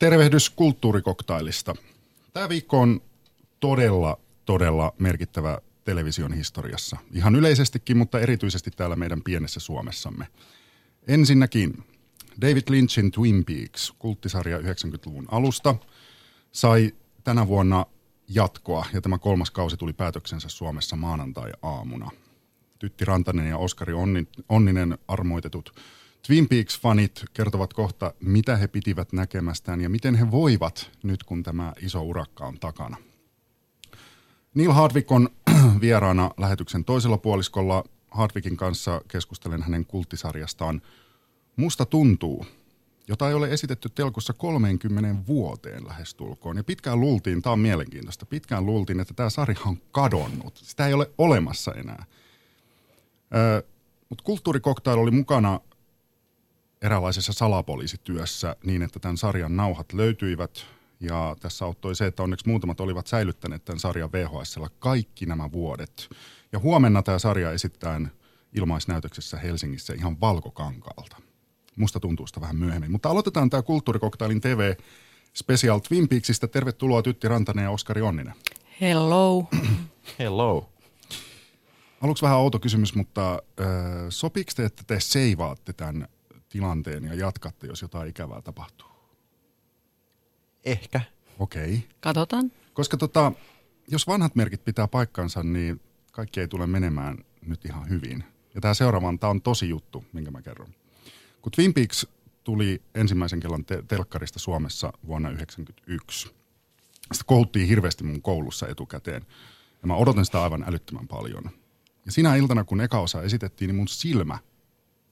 [0.00, 1.74] Tervehdys kulttuurikoktailista.
[2.32, 3.00] Tämä viikko on
[3.60, 6.96] todella, todella merkittävä television historiassa.
[7.12, 10.26] Ihan yleisestikin, mutta erityisesti täällä meidän pienessä Suomessamme.
[11.08, 11.84] Ensinnäkin
[12.40, 15.74] David Lynchin Twin Peaks, kulttisarja 90-luvun alusta,
[16.52, 16.94] sai
[17.24, 17.86] tänä vuonna
[18.28, 22.10] jatkoa ja tämä kolmas kausi tuli päätöksensä Suomessa maanantai-aamuna.
[22.78, 23.92] Tytti Rantanen ja Oskari
[24.48, 25.74] Onninen armoitetut
[26.26, 31.72] Twin Peaks-fanit kertovat kohta, mitä he pitivät näkemästään ja miten he voivat nyt, kun tämä
[31.82, 32.96] iso urakka on takana.
[34.54, 35.28] Neil Hardwick on
[35.80, 37.84] vieraana lähetyksen toisella puoliskolla.
[38.10, 40.82] Hardwickin kanssa keskustelen hänen kulttisarjastaan
[41.56, 42.46] Musta tuntuu,
[43.08, 46.56] jota ei ole esitetty telkussa 30 vuoteen lähestulkoon.
[46.56, 50.56] Ja pitkään luultiin, tämä on mielenkiintoista, pitkään luultiin, että tämä sarja on kadonnut.
[50.56, 52.04] Sitä ei ole olemassa enää.
[54.08, 55.60] Mutta kulttuurikoktail oli mukana
[56.82, 60.66] eräänlaisessa salapoliisityössä niin, että tämän sarjan nauhat löytyivät.
[61.00, 66.08] Ja tässä auttoi se, että onneksi muutamat olivat säilyttäneet tämän sarjan VHSllä kaikki nämä vuodet.
[66.52, 68.10] Ja huomenna tämä sarja esitetään
[68.52, 71.16] ilmaisnäytöksessä Helsingissä ihan valkokankaalta.
[71.76, 72.92] Musta tuntuu sitä vähän myöhemmin.
[72.92, 74.74] Mutta aloitetaan tämä Kulttuurikoktailin TV
[75.34, 76.48] Special Twin Peaksista.
[76.48, 78.34] Tervetuloa Tytti Rantanen ja Oskari Onninen.
[78.80, 79.48] Hello.
[80.18, 80.70] Hello.
[82.00, 83.66] Aluksi vähän outo kysymys, mutta äh,
[84.08, 86.08] sopiiko te, että te seivaatte tämän
[86.50, 88.88] tilanteen ja jatkatte, jos jotain ikävää tapahtuu?
[90.64, 91.00] Ehkä.
[91.38, 91.74] Okei.
[91.74, 91.78] Okay.
[92.00, 92.52] Katsotaan.
[92.72, 93.32] Koska tota,
[93.88, 95.80] jos vanhat merkit pitää paikkansa, niin
[96.12, 98.24] kaikki ei tule menemään nyt ihan hyvin.
[98.54, 100.74] Ja tämä seuraava tämä on tosi juttu, minkä mä kerron.
[101.42, 102.06] Kun Twin Peaks
[102.44, 106.28] tuli ensimmäisen kellon te- telkkarista Suomessa vuonna 1991,
[107.12, 109.26] sitä kohuttiin hirveästi mun koulussa etukäteen.
[109.82, 111.50] Ja mä odotin sitä aivan älyttömän paljon.
[112.06, 114.38] Ja sinä iltana, kun eka osa esitettiin, niin mun silmä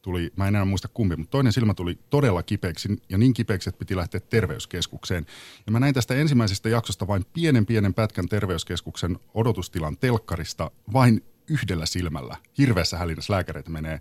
[0.09, 3.69] tuli, mä en enää muista kumpi, mutta toinen silmä tuli todella kipeäksi ja niin kipeäksi,
[3.69, 5.27] että piti lähteä terveyskeskukseen.
[5.67, 11.87] Ja mä näin tästä ensimmäisestä jaksosta vain pienen pienen pätkän terveyskeskuksen odotustilan telkkarista vain yhdellä
[11.87, 12.37] silmällä.
[12.59, 14.01] Hirveässä hälinässä lääkäreitä menee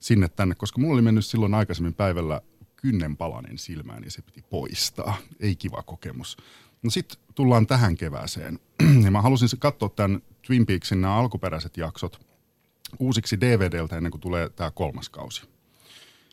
[0.00, 2.40] sinne tänne, koska mulla oli mennyt silloin aikaisemmin päivällä
[2.76, 5.16] kynnenpalanen silmään ja se piti poistaa.
[5.40, 6.36] Ei kiva kokemus.
[6.82, 8.58] No sitten tullaan tähän kevääseen.
[9.04, 12.25] ja mä halusin katsoa tämän Twin Peaksin nämä alkuperäiset jaksot
[12.98, 15.42] uusiksi DVDltä ennen kuin tulee tämä kolmas kausi.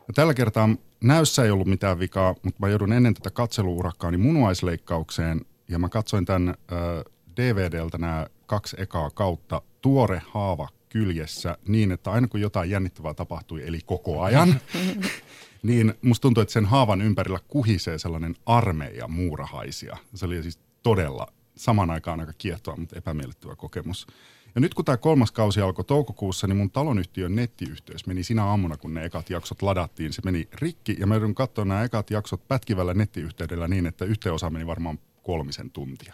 [0.08, 0.70] Ja tällä kertaa
[1.04, 6.26] näyssä ei ollut mitään vikaa, mutta mä joudun ennen tätä katseluurakkaani munuaisleikkaukseen ja mä katsoin
[6.26, 12.70] tämän äh, DVDltä nämä kaksi ekaa kautta tuore haava kyljessä niin, että aina kun jotain
[12.70, 14.62] jännittävää tapahtui, eli koko ajan,
[15.64, 19.98] niin musta tuntuu, että sen haavan ympärillä kuhisee sellainen armeija muurahaisia.
[20.16, 24.08] Se oli siis todella saman aikaan aika kiehtova, mutta epämiellyttävä kokemus.
[24.56, 28.78] Ja nyt kun tämä kolmas kausi alkoi toukokuussa, niin mun talonyhtiön nettiyhteys meni sinä aamuna,
[28.78, 30.14] kun ne ekat jaksot ladattiin.
[30.14, 34.50] Se meni rikki ja mä joudun katsoa nämä ekat jaksot pätkivällä nettiyhteydellä niin, että yhteenosa
[34.50, 36.14] meni varmaan kolmisen tuntia.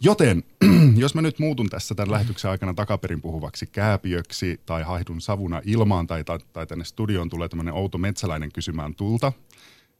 [0.00, 0.44] Joten
[0.96, 6.06] jos mä nyt muutun tässä tämän lähetyksen aikana takaperin puhuvaksi kääpiöksi tai haihdun savuna ilmaan
[6.06, 9.32] tai, tai, tai tänne studioon tulee tämmöinen outo metsäläinen kysymään tulta,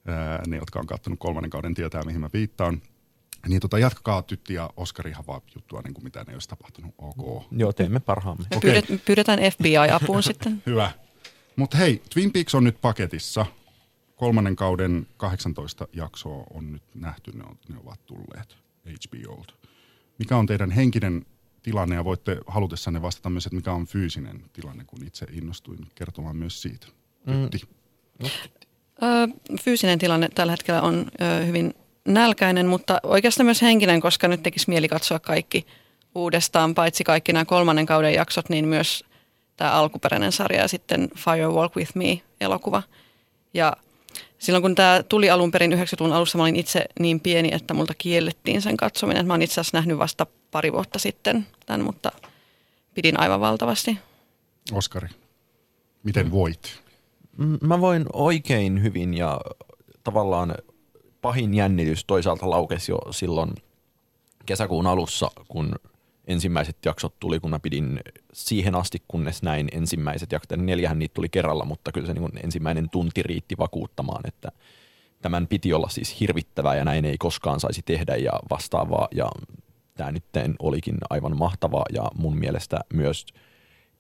[0.07, 2.83] ää, ne jotka on katsonut kolmannen kauden tietää mihin mä viittaan,
[3.47, 6.94] niin tota, jatkakaa Tytti ja Oskari ihan vaan juttua niin kuin mitä ne olisi tapahtunut.
[6.99, 7.44] Ok.
[7.50, 8.44] Joo, teemme parhaamme.
[8.50, 8.71] Me okay.
[8.71, 10.62] pyydet, pyydetään FBI-apuun sitten.
[10.66, 10.91] Hyvä.
[11.56, 13.47] Mutta hei, Twin Peaks on nyt paketissa.
[14.16, 18.56] Kolmannen kauden 18 jaksoa on nyt nähty, ne, on, ne ovat tulleet
[18.87, 19.55] HBOlta.
[20.19, 21.26] Mikä on teidän henkinen
[21.62, 26.37] tilanne ja voitte halutessanne vastata myös, että mikä on fyysinen tilanne, kun itse innostuin kertomaan
[26.37, 26.87] myös siitä.
[27.50, 27.69] Tytti.
[28.19, 28.26] Mm.
[29.03, 29.28] Ö,
[29.62, 31.75] fyysinen tilanne tällä hetkellä on ö, hyvin
[32.05, 35.67] nälkäinen, mutta oikeastaan myös henkinen, koska nyt tekisi mieli katsoa kaikki
[36.15, 39.05] uudestaan, paitsi kaikki nämä kolmannen kauden jaksot, niin myös
[39.57, 42.83] tämä alkuperäinen sarja ja sitten Fire Walk With Me-elokuva.
[43.55, 43.77] Ja
[44.39, 47.95] silloin kun tämä tuli alun perin 90-luvun alussa, mä olin itse niin pieni, että multa
[47.99, 49.27] kiellettiin sen katsominen.
[49.27, 52.13] Mä oon itse asiassa nähnyt vasta pari vuotta sitten tämän, mutta
[52.95, 53.99] pidin aivan valtavasti.
[54.73, 55.09] Oskari,
[56.03, 56.83] miten voit?
[57.61, 59.41] Mä voin oikein hyvin ja
[60.05, 60.55] tavallaan
[61.23, 63.50] pahin jännitys toisaalta laukesi jo silloin
[64.47, 65.75] kesäkuun alussa, kun
[66.26, 68.00] ensimmäiset jaksot tuli, kun mä pidin
[68.32, 70.59] siihen asti, kunnes näin ensimmäiset jaksot.
[70.59, 74.53] Neljähän niitä tuli kerralla, mutta kyllä se niin ensimmäinen tunti riitti vakuuttamaan, että
[75.23, 79.09] tämän piti olla siis hirvittävää ja näin ei koskaan saisi tehdä ja vastaavaa.
[79.15, 79.31] Ja
[79.94, 80.25] tämä nyt
[80.59, 83.26] olikin aivan mahtavaa ja mun mielestä myös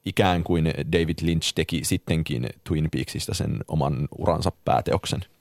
[0.04, 5.20] ikään kuin David Lynch teki sittenkin Twin Peaksista sen oman uransa pääteoksen–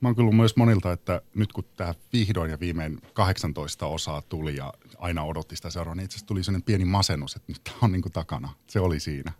[0.00, 4.56] Mä oon kyllä myös monilta, että nyt kun tämä vihdoin ja viimein 18 osaa tuli
[4.56, 7.76] ja aina odotti sitä seuraavaa, niin itse asiassa tuli sellainen pieni masennus, että nyt tämä
[7.82, 8.48] on niin kuin takana.
[8.66, 9.32] Se oli siinä.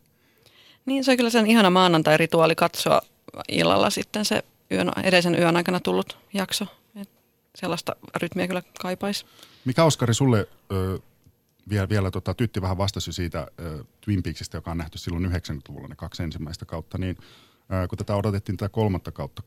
[0.86, 3.00] Niin, se on kyllä sen ihana maanantai-rituaali katsoa
[3.48, 6.66] illalla sitten se yön, edellisen yön aikana tullut jakso.
[6.96, 7.10] Et
[7.54, 9.26] sellaista rytmiä kyllä kaipaisi.
[9.64, 10.98] Mikä Oskari sulle ö,
[11.68, 15.88] vielä, vielä tota, Tytti vähän vastasi siitä ö, Twin Peaksista, joka on nähty silloin 90-luvulla
[15.88, 17.16] ne kaksi ensimmäistä kautta, niin
[17.84, 19.42] ö, kun tätä odotettiin tätä kolmatta kautta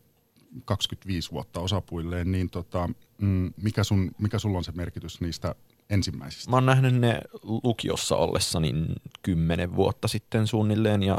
[0.65, 2.89] 25 vuotta osapuilleen, niin tota,
[3.21, 5.55] mm, mikä, sun, mikä sulla on se merkitys niistä
[5.89, 6.49] ensimmäisistä?
[6.49, 8.85] Mä oon nähnyt ne lukiossa ollessa niin
[9.21, 11.17] kymmenen vuotta sitten suunnilleen ja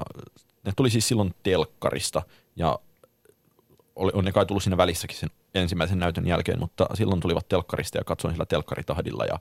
[0.67, 2.23] ne tuli siis silloin telkkarista
[2.56, 2.79] ja
[3.96, 7.99] oli, on ne kai tullut siinä välissäkin sen ensimmäisen näytön jälkeen, mutta silloin tulivat telkkarista
[7.99, 9.38] ja katsoin sillä telkkaritahdilla ja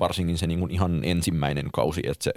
[0.00, 2.32] varsinkin se niin kuin ihan ensimmäinen kausi, että se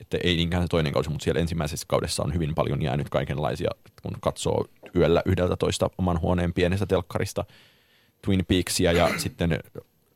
[0.00, 3.70] että ei niinkään se toinen kausi, mutta siellä ensimmäisessä kaudessa on hyvin paljon jäänyt kaikenlaisia,
[4.02, 4.64] kun katsoo
[4.96, 7.44] yöllä yhdeltä toista oman huoneen pienestä telkkarista
[8.24, 9.60] Twin Peaksia ja sitten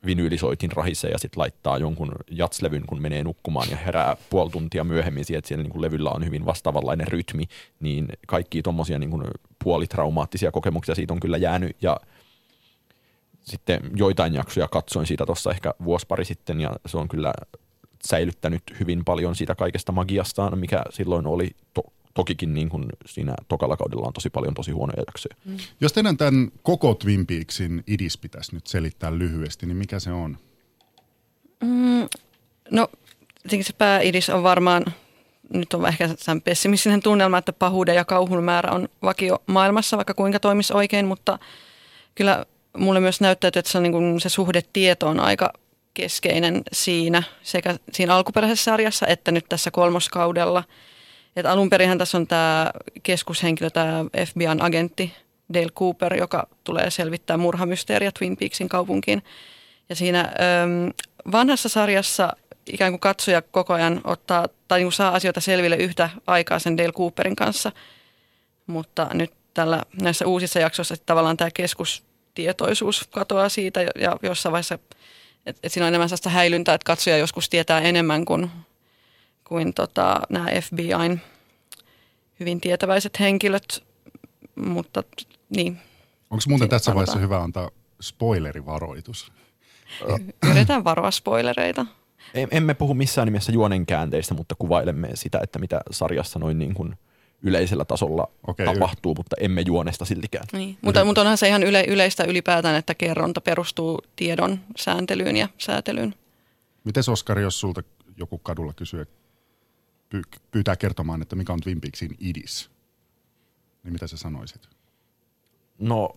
[0.07, 5.25] vinyylisoitin rahissa ja sitten laittaa jonkun jatslevyn, kun menee nukkumaan ja herää puoli tuntia myöhemmin
[5.25, 7.45] siihen, että siellä niin kuin levyllä on hyvin vastaavanlainen rytmi,
[7.81, 9.25] niin kaikki tuommoisia niin kuin
[9.65, 11.97] puolitraumaattisia kokemuksia siitä on kyllä jäänyt ja
[13.41, 17.33] sitten joitain jaksoja katsoin siitä tuossa ehkä vuosi pari sitten ja se on kyllä
[18.05, 23.77] säilyttänyt hyvin paljon siitä kaikesta magiastaan, mikä silloin oli to- tokikin niin kuin siinä tokalla
[23.77, 25.37] kaudella on tosi paljon tosi huonoja jaksoja.
[25.45, 25.57] Mm.
[25.81, 30.39] Jos teidän tämän koko Twin Peaksin idis pitäisi nyt selittää lyhyesti, niin mikä se on?
[31.65, 32.09] Mm,
[32.71, 32.89] no,
[33.63, 34.85] se pääidis on varmaan,
[35.53, 40.15] nyt on ehkä sen pessimistinen tunnelma, että pahuuden ja kauhun määrä on vakio maailmassa, vaikka
[40.15, 41.39] kuinka toimisi oikein, mutta
[42.15, 42.47] kyllä
[42.77, 45.53] mulle myös näyttää, että se, on niin kuin se suhde tietoon aika
[45.95, 50.65] keskeinen siinä sekä siinä alkuperäisessä sarjassa että nyt tässä kolmoskaudella.
[51.37, 52.71] Et alun perinhän tässä on tämä
[53.03, 55.13] keskushenkilö, tämä FBIn agentti
[55.55, 59.23] Dale Cooper, joka tulee selvittää murhamysteeriä Twin Peaksin kaupunkiin.
[59.89, 60.93] Ja siinä äm,
[61.33, 62.33] vanhassa sarjassa
[62.67, 66.77] ikään kuin katsoja koko ajan ottaa tai niin kuin saa asioita selville yhtä aikaa sen
[66.77, 67.73] Dale Cooperin kanssa.
[68.67, 74.79] Mutta nyt tällä, näissä uusissa jaksoissa tavallaan tämä keskustietoisuus katoaa siitä ja jossain vaiheessa–
[75.47, 78.51] et, et siinä on enemmän sellaista häilyntää, että katsoja joskus tietää enemmän kuin,
[79.45, 81.21] kuin tota, nämä FBIn
[82.41, 83.85] hyvin tietäväiset henkilöt,
[84.55, 85.03] mutta
[85.57, 85.79] niin.
[86.31, 87.71] Onko muuten tässä vaiheessa hyvä antaa
[88.01, 89.33] spoilerivaroitus?
[90.45, 91.87] Yritetään varoa spoilereita.
[92.51, 96.95] Emme puhu missään nimessä juonen käänteistä, mutta kuvailemme sitä, että mitä sarjassa noin niin kuin–
[97.43, 100.47] yleisellä tasolla okay, tapahtuu, y- mutta emme juonesta siltikään.
[100.53, 100.79] Niin.
[100.83, 106.15] Mutta, mutta onhan se ihan yle, yleistä ylipäätään, että kerronta perustuu tiedon sääntelyyn ja säätelyyn.
[106.85, 107.83] Miten Oskari, jos sulta
[108.17, 109.07] joku kadulla kysyy,
[110.09, 112.71] py, pyytää kertomaan, että mikä on Twin Peaksin idis,
[113.85, 114.69] niin mitä sä sanoisit?
[115.79, 116.11] No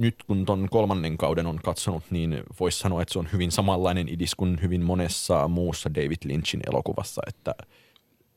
[0.00, 4.08] nyt kun ton kolmannen kauden on katsonut, niin voisi sanoa, että se on hyvin samanlainen
[4.08, 7.54] idis kuin hyvin monessa muussa David Lynchin elokuvassa, että,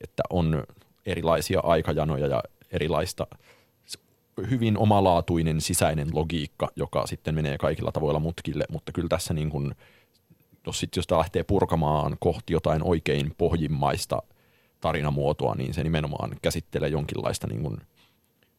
[0.00, 0.64] että on
[1.06, 3.26] erilaisia aikajanoja ja erilaista
[4.50, 9.74] hyvin omalaatuinen sisäinen logiikka, joka sitten menee kaikilla tavoilla mutkille, mutta kyllä tässä niin kuin,
[10.66, 14.22] jos sitten jos lähtee purkamaan kohti jotain oikein pohjimmaista
[14.80, 17.78] tarinamuotoa, niin se nimenomaan käsittelee jonkinlaista niin kuin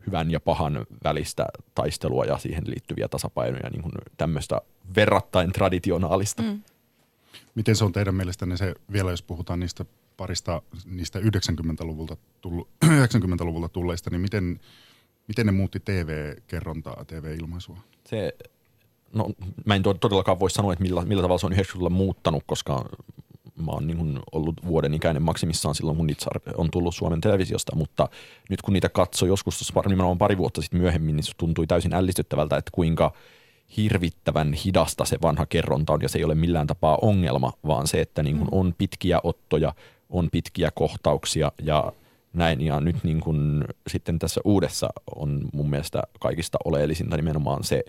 [0.08, 4.62] hyvän ja pahan välistä taistelua ja siihen liittyviä tasapainoja, niin kuin tämmöistä
[4.96, 6.44] verrattain traditionaalista.
[6.44, 6.64] Mm.
[7.56, 9.86] Miten se on teidän mielestänne se, vielä jos puhutaan niistä
[10.24, 14.60] parista niistä 90-luvulta, tullu, 90-luvulta tulleista, niin miten,
[15.28, 17.78] miten ne muutti TV-kerrontaa, TV-ilmaisua?
[18.06, 18.36] Se,
[19.14, 19.30] no
[19.66, 22.86] mä en todellakaan voi sanoa, että millä, millä tavalla se on 90-luvulla muuttanut, koska
[23.66, 26.26] mä oon niin ollut vuoden ikäinen maksimissaan silloin, kun niitä
[26.58, 28.10] on tullut Suomen televisiosta, mutta
[28.50, 31.94] nyt kun niitä katsoi joskus tuossa nimenomaan pari vuotta sitten myöhemmin, niin se tuntui täysin
[31.94, 33.14] ällistyttävältä, että kuinka
[33.78, 38.02] hirvittävän hidasta se vanha kerronta on, ja se ei ole millään tapaa ongelma, vaan se,
[38.02, 38.60] että niin kuin mm.
[38.60, 39.74] on pitkiä ottoja,
[40.14, 41.94] on pitkiä kohtauksia ja
[42.34, 42.62] näin.
[42.62, 47.84] Ja nyt niin kuin sitten tässä uudessa on mun mielestä kaikista oleellisinta nimenomaan se,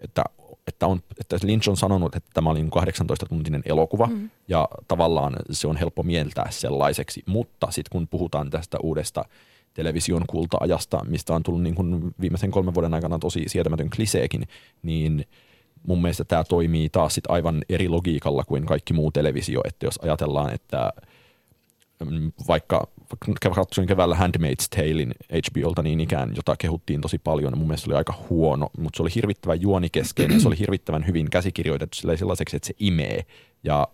[0.00, 0.24] että,
[0.66, 4.30] että, on, että Lynch on sanonut, että tämä oli 18-tuntinen elokuva mm.
[4.48, 7.22] ja tavallaan se on helppo mieltää sellaiseksi.
[7.26, 9.24] Mutta sitten kun puhutaan tästä uudesta
[9.74, 14.48] television kulta-ajasta, mistä on tullut niin kuin viimeisen kolmen vuoden aikana tosi sietämätön kliseekin,
[14.82, 15.24] niin
[15.86, 19.60] mun mielestä tämä toimii taas sit aivan eri logiikalla kuin kaikki muu televisio.
[19.64, 20.92] Että jos ajatellaan, että–
[22.04, 22.88] Mm, vaikka
[23.54, 27.58] katsoin keväällä Handmaid's Talein HBOlta niin ikään, jota kehuttiin tosi paljon.
[27.58, 30.40] Mun mielestä se oli aika huono, mutta se oli hirvittävän juonikeskeinen.
[30.40, 33.26] se oli hirvittävän hyvin käsikirjoitettu sellaiseksi, että se imee.
[33.64, 33.88] Ja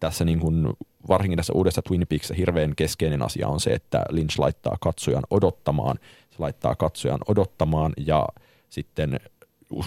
[0.00, 0.68] tässä niin kuin,
[1.08, 5.98] varsinkin tässä uudessa Twin Peaksissa hirveän keskeinen asia on se, että Lynch laittaa katsojan odottamaan.
[6.30, 8.26] Se laittaa katsojan odottamaan ja
[8.68, 9.20] sitten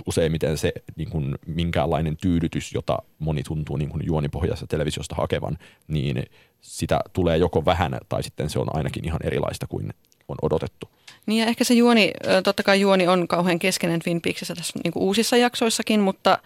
[0.05, 6.23] useimmiten se niin kuin minkäänlainen tyydytys, jota moni tuntuu niin kuin juonipohjaisessa televisiosta hakevan, niin
[6.61, 9.93] sitä tulee joko vähän tai sitten se on ainakin ihan erilaista kuin
[10.27, 10.89] on odotettu.
[11.25, 12.11] Niin ja ehkä se juoni,
[12.43, 16.39] totta kai juoni on kauhean keskeinen Twin Peaksissa tässä niin uusissa jaksoissakin, mutta,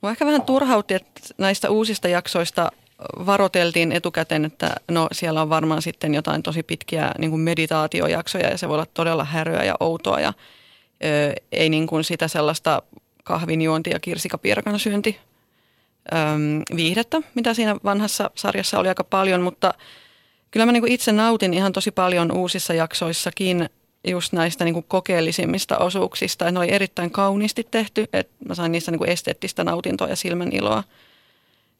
[0.00, 2.72] Mua ehkä vähän turhautti, että näistä uusista jaksoista
[3.26, 8.68] varoteltiin etukäteen, että no siellä on varmaan sitten jotain tosi pitkiä niin meditaatiojaksoja ja se
[8.68, 10.32] voi olla todella häröä ja outoa ja
[11.04, 12.82] ö, ei niin kuin sitä sellaista
[13.24, 15.20] kahvinjuonti ja kirsikapiirakan syönti
[16.76, 19.74] viihdettä, mitä siinä vanhassa sarjassa oli aika paljon, mutta
[20.50, 23.68] kyllä mä niin kuin itse nautin ihan tosi paljon uusissa jaksoissakin
[24.08, 26.50] just näistä niin kuin kokeellisimmista osuuksista.
[26.50, 30.52] ne oli erittäin kauniisti tehty, että mä sain niistä niin kuin esteettistä nautintoa ja silmän
[30.52, 30.84] iloa.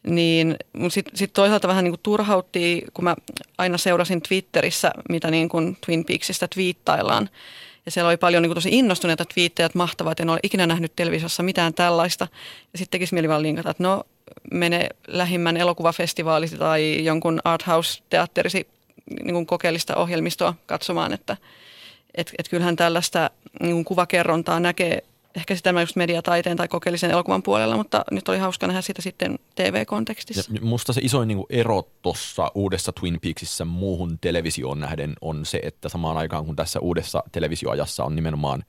[0.02, 0.56] Niin
[0.90, 3.16] sitten sit toisaalta vähän niin kuin turhautti, kun mä
[3.58, 7.28] aina seurasin Twitterissä, mitä niin kuin Twin Peaksista twiittaillaan.
[7.86, 10.66] Ja siellä oli paljon niin kuin tosi innostuneita twiittejä, että mahtavaa, että en ole ikinä
[10.66, 12.28] nähnyt televisiossa mitään tällaista.
[12.72, 14.04] Ja sitten tekisi mieli vaan linkata, että no
[14.52, 18.66] mene lähimmän elokuvafestivaali tai jonkun art house-teatterisi
[19.22, 21.36] niin kuin kokeellista ohjelmistoa katsomaan, että
[22.14, 27.42] et, et kyllähän tällaista niin kuin kuvakerrontaa näkee ehkä sitä just mediataiteen tai kokeellisen elokuvan
[27.42, 30.52] puolella, mutta nyt oli hauska nähdä sitä sitten TV-kontekstissa.
[30.54, 35.60] Ja musta se isoin niin ero tuossa uudessa Twin Peaksissä muuhun televisioon nähden on se,
[35.62, 38.64] että samaan aikaan kun tässä uudessa televisioajassa on nimenomaan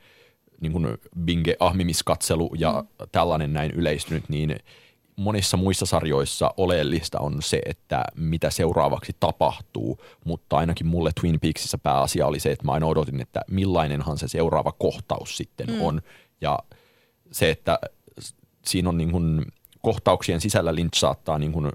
[0.62, 0.88] niin kuin
[1.26, 3.08] binge-ahmimiskatselu ja mm.
[3.12, 4.56] tällainen näin yleistynyt, niin
[5.16, 11.78] monissa muissa sarjoissa oleellista on se, että mitä seuraavaksi tapahtuu, mutta ainakin mulle Twin Peaksissa
[11.78, 15.82] pääasia oli se, että mä aina odotin, että millainenhan se seuraava kohtaus sitten mm.
[15.82, 16.02] on.
[16.42, 16.60] Ja
[17.32, 17.80] se, että
[18.66, 19.46] siinä on niin kuin
[19.82, 21.70] kohtauksien sisällä Lynch saattaa niin kuin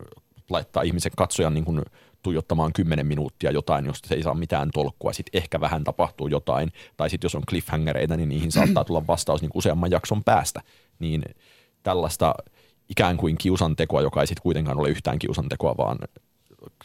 [0.51, 1.83] laittaa ihmisen katsojan niin kuin
[2.23, 6.73] tuijottamaan 10 minuuttia jotain, josta se ei saa mitään tolkkua, sitten ehkä vähän tapahtuu jotain,
[6.97, 10.61] tai sitten jos on cliffhangereita, niin niihin saattaa tulla vastaus niin useamman jakson päästä,
[10.99, 11.23] niin
[11.83, 12.35] tällaista
[12.89, 15.99] ikään kuin kiusantekoa, joka ei sitten kuitenkaan ole yhtään kiusantekoa, vaan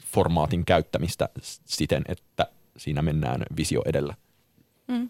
[0.03, 1.29] formaatin käyttämistä
[1.65, 2.47] siten, että
[2.77, 4.13] siinä mennään visio edellä.
[4.88, 5.09] Mm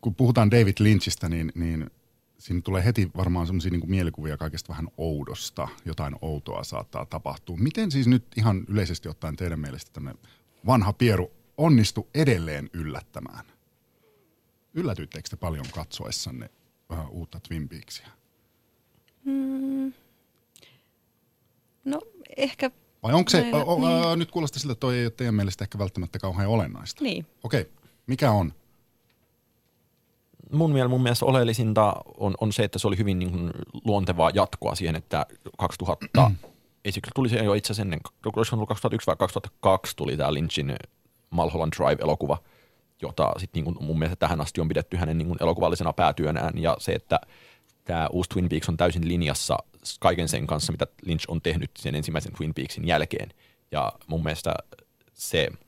[0.00, 1.90] kun puhutaan David Lynchistä, niin, niin
[2.38, 5.68] siinä tulee heti varmaan semmoisia niin mielikuvia kaikesta vähän oudosta.
[5.84, 7.56] Jotain outoa saattaa tapahtua.
[7.56, 10.22] Miten siis nyt ihan yleisesti ottaen teidän mielestä tämmöinen
[10.66, 13.44] vanha pieru onnistu edelleen yllättämään?
[14.74, 16.50] Yllätyittekö te paljon katsoessanne
[16.92, 18.08] uh, uutta Twin Peaksia?
[19.24, 19.92] Mm.
[21.84, 22.00] No
[22.36, 22.70] ehkä...
[23.02, 24.18] Vai onko se, o, o, niin.
[24.18, 27.04] nyt kuulostaa siltä, että toi ei ole teidän mielestä ehkä välttämättä kauhean olennaista.
[27.04, 27.26] Niin.
[27.42, 27.72] Okei, okay.
[28.06, 28.54] mikä on?
[30.52, 33.50] Mun, mielestä, mun mielestä oleellisinta on, on se, että se oli hyvin niin kuin
[33.84, 35.26] luontevaa jatkoa siihen, että
[35.58, 36.30] 2000,
[36.84, 38.00] ei se tuli se jo itse asiassa ennen,
[38.34, 40.76] 2001 vai 2002 tuli tämä Lynchin
[41.30, 42.38] Mulholland Drive-elokuva,
[43.02, 46.52] jota sit niin kuin mun mielestä tähän asti on pidetty hänen niin kuin elokuvallisena päätyönään,
[46.56, 47.20] ja se, että
[47.84, 49.56] tämä uusi Twin Peaks on täysin linjassa
[50.00, 53.30] kaiken sen kanssa, mitä Lynch on tehnyt sen ensimmäisen Twin Peaksin jälkeen,
[53.70, 54.54] ja mun mielestä
[55.14, 55.48] se–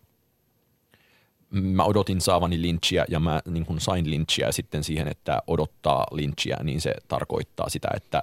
[1.50, 6.06] mä odotin saavani Lynchia ja mä niin kuin sain Lynchia ja sitten siihen, että odottaa
[6.10, 8.22] Lynchia, niin se tarkoittaa sitä, että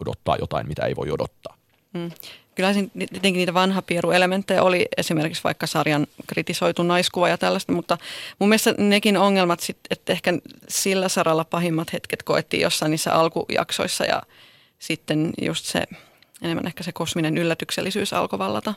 [0.00, 1.56] odottaa jotain, mitä ei voi odottaa.
[1.92, 2.10] Mm.
[2.54, 3.82] Kyllä tietenkin niitä vanha
[4.14, 7.98] elementtejä oli esimerkiksi vaikka sarjan kritisoitu naiskuva ja tällaista, mutta
[8.38, 10.32] mun mielestä nekin ongelmat, sit, että ehkä
[10.68, 14.22] sillä saralla pahimmat hetket koettiin jossain niissä alkujaksoissa ja
[14.78, 15.82] sitten just se
[16.42, 18.74] enemmän ehkä se kosminen yllätyksellisyys alkoi vallata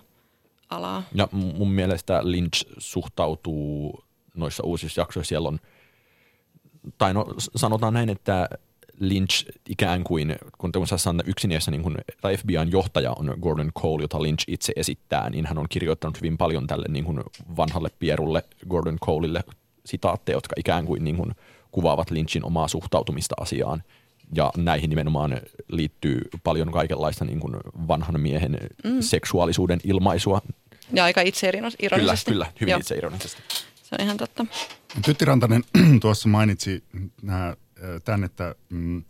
[0.70, 1.04] alaa.
[1.14, 4.04] Ja mun mielestä Lynch suhtautuu
[4.36, 5.60] noissa uusissa jaksoissa, siellä on,
[6.98, 8.50] tai no sanotaan näin, että
[9.00, 14.24] Lynch ikään kuin, kun tämmöisessä yksiniässä, niin kuin, tai FBIn johtaja on Gordon Cole, jota
[14.24, 17.20] Lynch itse esittää, niin hän on kirjoittanut hyvin paljon tälle niin kuin
[17.58, 19.44] vanhalle pierulle Gordon Coleille
[19.86, 21.36] sitaatteja, jotka ikään kuin, niin kuin
[21.72, 23.84] kuvaavat Lynchin omaa suhtautumista asiaan.
[24.34, 27.56] Ja näihin nimenomaan liittyy paljon kaikenlaista niin kuin
[27.88, 29.02] vanhan miehen mm.
[29.02, 30.42] seksuaalisuuden ilmaisua.
[30.94, 31.90] Ja aika itseironisesti.
[31.90, 32.80] Kyllä, kyllä, hyvin Joo.
[32.80, 33.42] itseironisesti.
[33.84, 34.46] Se on ihan totta.
[35.06, 35.64] Tytti Rantanen
[36.02, 36.84] tuossa mainitsi
[37.22, 37.56] nämä,
[38.06, 39.04] tämän, että mm,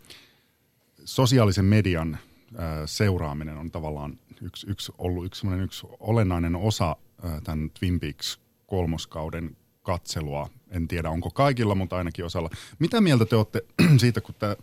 [1.04, 7.70] sosiaalisen median äh, seuraaminen on tavallaan yksi, yksi, ollut yksi, yksi olennainen osa äh, tämän
[7.70, 10.50] Twin Peaks kolmoskauden katselua.
[10.70, 12.50] En tiedä, onko kaikilla, mutta ainakin osalla.
[12.78, 13.62] Mitä mieltä te olette
[14.00, 14.56] siitä, kun tämä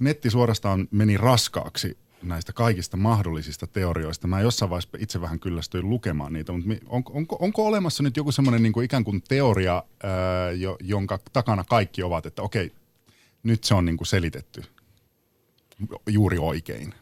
[0.00, 4.26] netti suorastaan meni raskaaksi näistä kaikista mahdollisista teorioista.
[4.26, 8.32] Mä jossain vaiheessa itse vähän kyllästyin lukemaan niitä, mutta onko, onko, onko olemassa nyt joku
[8.32, 12.72] semmoinen niin ikään kuin teoria, ää, jo, jonka takana kaikki ovat, että okei,
[13.42, 14.62] nyt se on niin kuin selitetty
[16.08, 16.94] juuri oikein?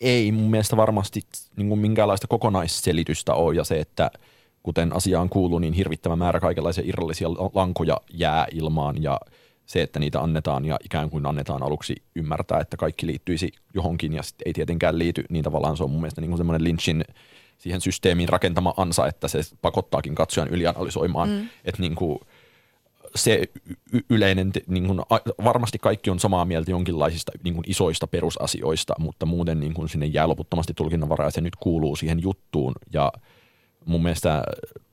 [0.00, 1.22] Ei mun mielestä varmasti
[1.56, 4.10] niin kuin minkäänlaista kokonaisselitystä ole ja se, että
[4.62, 9.20] kuten asiaan kuuluu, niin hirvittävä määrä kaikenlaisia irrallisia lankoja jää ilmaan ja–
[9.66, 14.22] se, että niitä annetaan ja ikään kuin annetaan aluksi ymmärtää, että kaikki liittyisi johonkin ja
[14.22, 17.04] sitten ei tietenkään liity, niin tavallaan se on mun mielestä niin kuin semmoinen Lynchin
[17.58, 21.48] siihen systeemiin rakentama ansa, että se pakottaakin katsojan ylianalysoimaan, mm.
[21.64, 22.18] että niin kuin,
[23.14, 23.42] se
[23.92, 25.00] y- yleinen, niin kuin,
[25.44, 30.06] varmasti kaikki on samaa mieltä jonkinlaisista niin kuin isoista perusasioista, mutta muuten niin kuin sinne
[30.06, 33.12] jää loputtomasti tulkinnanvaraa ja se nyt kuuluu siihen juttuun ja
[33.84, 34.44] mun mielestä,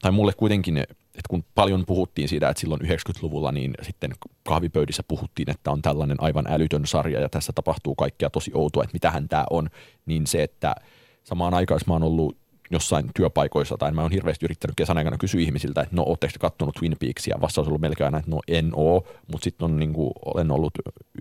[0.01, 0.83] tai mulle kuitenkin,
[1.15, 4.11] että kun paljon puhuttiin siitä, että silloin 90-luvulla niin sitten
[4.47, 8.95] kahvipöydissä puhuttiin, että on tällainen aivan älytön sarja ja tässä tapahtuu kaikkea tosi outoa, että
[8.95, 9.69] mitähän tämä on,
[10.05, 10.75] niin se, että
[11.23, 12.37] samaan aikaan mä oon ollut
[12.71, 16.75] jossain työpaikoissa, tai mä oon hirveästi yrittänyt kesän aikana kysyä ihmisiltä, että no, ootteko kattonut
[16.75, 17.41] Twin Peaksia?
[17.41, 20.51] Vastaus on ollut melkein aina, että no en oo, mutta sitten on niin kuin, olen
[20.51, 20.73] ollut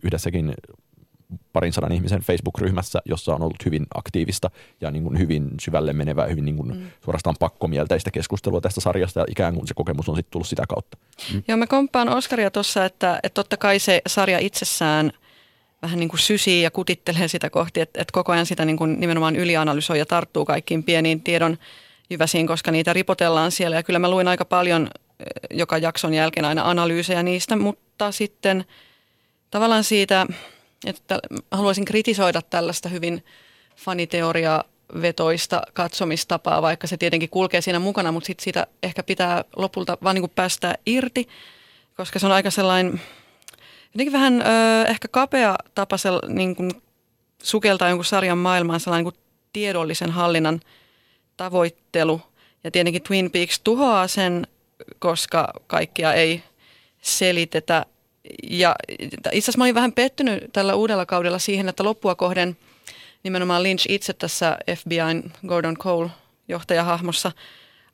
[0.05, 0.55] yhdessäkin
[1.53, 6.27] parin sadan ihmisen Facebook-ryhmässä, jossa on ollut hyvin aktiivista ja niin kuin hyvin syvälle menevää,
[6.27, 6.91] hyvin niin kuin mm.
[7.05, 10.99] suorastaan pakkomielteistä keskustelua tästä sarjasta ja ikään kuin se kokemus on sitten tullut sitä kautta.
[11.33, 11.43] Mm.
[11.49, 15.13] Joo, mä komppaan Oskaria tuossa, että, että totta kai se sarja itsessään
[15.83, 19.01] vähän niin kuin sysii ja kutittelee sitä kohti, että, että koko ajan sitä niin kuin
[19.01, 21.59] nimenomaan ylianalysoi ja tarttuu kaikkiin pieniin tiedon
[22.11, 23.77] jyväsiin, koska niitä ripotellaan siellä.
[23.77, 24.83] Ja kyllä mä luin aika paljon
[25.21, 28.65] eh, joka jakson jälkeen aina analyysejä niistä, mutta sitten
[29.51, 30.27] tavallaan siitä,
[30.87, 31.19] että
[31.51, 33.25] haluaisin kritisoida tällaista hyvin
[33.77, 34.65] faniteoria
[35.03, 40.15] vetoista katsomistapaa, vaikka se tietenkin kulkee siinä mukana, mutta sitten siitä ehkä pitää lopulta vaan
[40.15, 41.29] niin kuin päästä irti,
[41.97, 43.01] koska se on aika sellainen
[43.95, 44.45] jotenkin vähän ö,
[44.89, 46.71] ehkä kapea tapa sel, niin kuin
[47.43, 49.23] sukeltaa jonkun sarjan maailmaan sellainen niin kuin
[49.53, 50.61] tiedollisen hallinnan
[51.37, 52.21] tavoittelu.
[52.65, 54.47] Ja tietenkin Twin Peaks tuhoaa sen,
[54.99, 56.43] koska kaikkia ei
[57.03, 57.87] selitetä.
[58.43, 58.75] Ja
[59.09, 62.57] itse asiassa mä olin vähän pettynyt tällä uudella kaudella siihen, että loppua kohden
[63.23, 66.11] nimenomaan Lynch itse tässä FBIn Gordon Cole
[66.49, 67.33] johtajahahmossa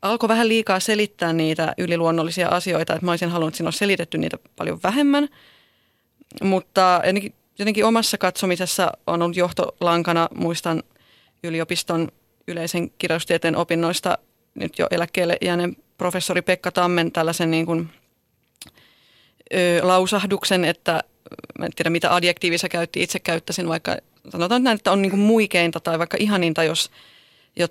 [0.02, 4.18] alkoi vähän liikaa selittää niitä yliluonnollisia asioita, että mä olisin halunnut, että siinä olisi selitetty
[4.18, 5.28] niitä paljon vähemmän–
[6.42, 10.82] mutta jotenkin, jotenkin omassa katsomisessa on ollut johtolankana, muistan
[11.44, 12.08] yliopiston
[12.48, 14.18] yleisen kirjoitustieteen opinnoista
[14.54, 17.88] nyt jo eläkkeelle jääneen professori Pekka Tammen tällaisen niin kuin,
[19.54, 21.04] ö, lausahduksen, että
[21.58, 23.96] mä en tiedä mitä adjektiivissa käytti, itse käyttäisin vaikka,
[24.28, 26.90] sanotaan näin, että on niin kuin muikeinta tai vaikka ihaninta, jos–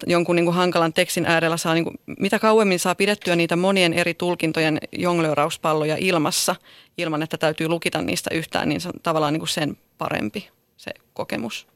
[0.08, 3.94] jonkun niin kuin hankalan tekstin äärellä saa, niin kuin, mitä kauemmin saa pidettyä niitä monien
[3.94, 6.56] eri tulkintojen jonglöörauspalloja ilmassa,
[6.98, 10.92] ilman että täytyy lukita niistä yhtään, niin se on tavallaan niin kuin sen parempi se
[11.14, 11.68] kokemus.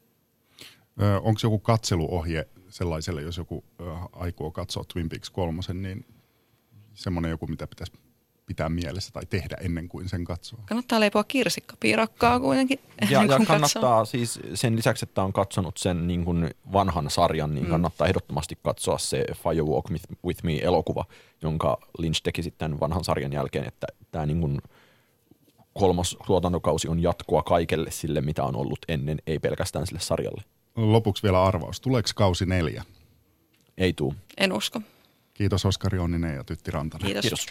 [1.22, 3.64] Onko joku katseluohje sellaiselle, jos joku
[4.14, 6.06] aikoo katsoa Twin Peaks kolmosen, niin
[6.94, 7.94] semmoinen joku, mitä pitäisi
[8.46, 10.60] pitää mielessä tai tehdä ennen kuin sen katsoo.
[10.66, 12.80] Kannattaa leipoa kirsikkapiirakkaa kuitenkin.
[13.10, 14.06] Ja, ja kannattaa katsoo.
[14.06, 17.72] siis sen lisäksi, että on katsonut sen niin kuin vanhan sarjan, niin mm.
[17.72, 19.86] kannattaa ehdottomasti katsoa se Firewalk
[20.26, 21.06] with Me elokuva,
[21.42, 24.62] jonka Lynch teki sitten vanhan sarjan jälkeen, että tämä niin kuin
[25.74, 30.44] kolmas tuotantokausi on jatkoa kaikelle sille, mitä on ollut ennen, ei pelkästään sille sarjalle.
[30.76, 31.82] Lopuksi vielä arvaus.
[31.82, 32.84] Tuleeko kausi neljä?
[33.78, 34.16] Ei tuu.
[34.38, 34.82] En usko.
[35.34, 37.06] Kiitos Oskari Onninen ja Tytti Rantanen.
[37.06, 37.22] Kiitos.
[37.22, 37.46] Kiitos.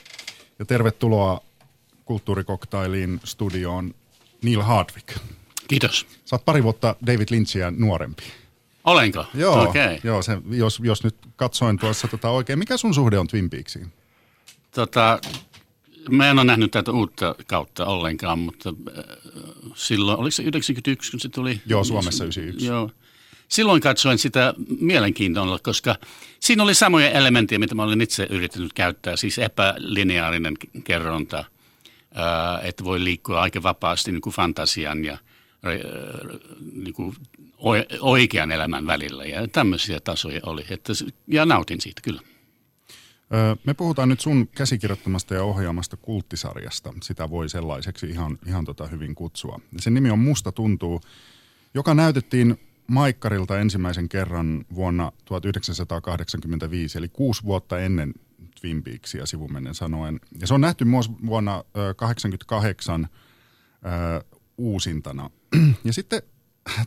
[0.60, 1.40] Ja tervetuloa
[2.04, 3.94] kulttuurikoktailiin studioon
[4.42, 5.16] Neil Hardwick.
[5.68, 6.06] Kiitos.
[6.24, 8.22] Sä oot pari vuotta David Lynchia nuorempi.
[8.84, 9.24] Olenko?
[9.34, 9.98] Joo, okay.
[10.04, 12.58] joo se, jos, jos nyt katsoin tuossa tota oikein.
[12.58, 13.92] Mikä sun suhde on Twin Peaksiin?
[14.70, 15.20] Tota,
[16.10, 19.04] mä en ole nähnyt tätä uutta kautta ollenkaan, mutta äh,
[19.74, 21.60] silloin, oliko se 91, kun se tuli?
[21.66, 22.66] Joo, Suomessa 91.
[22.66, 22.90] Joo
[23.50, 25.96] silloin katsoin sitä mielenkiintoilla, koska
[26.40, 31.44] siinä oli samoja elementtejä, mitä mä olin itse yrittänyt käyttää, siis epälineaarinen kerronta,
[32.62, 35.18] että voi liikkua aika vapaasti niin kuin fantasian ja
[36.72, 37.16] niin kuin
[38.00, 40.92] oikean elämän välillä ja tämmöisiä tasoja oli, että,
[41.26, 42.20] ja nautin siitä kyllä.
[43.64, 46.92] Me puhutaan nyt sun käsikirjoittamasta ja ohjaamasta kulttisarjasta.
[47.02, 49.60] Sitä voi sellaiseksi ihan, ihan tota hyvin kutsua.
[49.78, 51.00] Sen nimi on Musta tuntuu,
[51.74, 58.14] joka näytettiin Maikkarilta ensimmäisen kerran vuonna 1985, eli kuusi vuotta ennen
[58.60, 60.20] Twin Peaksia sivumennen sanoen.
[60.40, 63.08] Ja se on nähty myös vuonna 1988
[64.58, 65.30] uusintana.
[65.84, 66.22] Ja sitten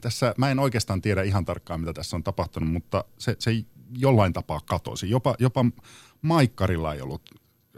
[0.02, 3.52] tässä, mä en oikeastaan tiedä ihan tarkkaan, mitä tässä on tapahtunut, mutta se, se
[3.98, 5.10] jollain tapaa katosi.
[5.10, 5.66] Jopa, jopa
[6.22, 7.30] Maikkarilla ei ollut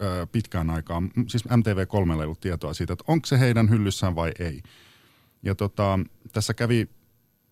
[0.02, 4.32] ö, pitkään aikaa, siis MTV3 ei ollut tietoa siitä, että onko se heidän hyllyssään vai
[4.40, 4.62] ei.
[5.44, 6.00] Ja tota,
[6.32, 6.90] tässä kävi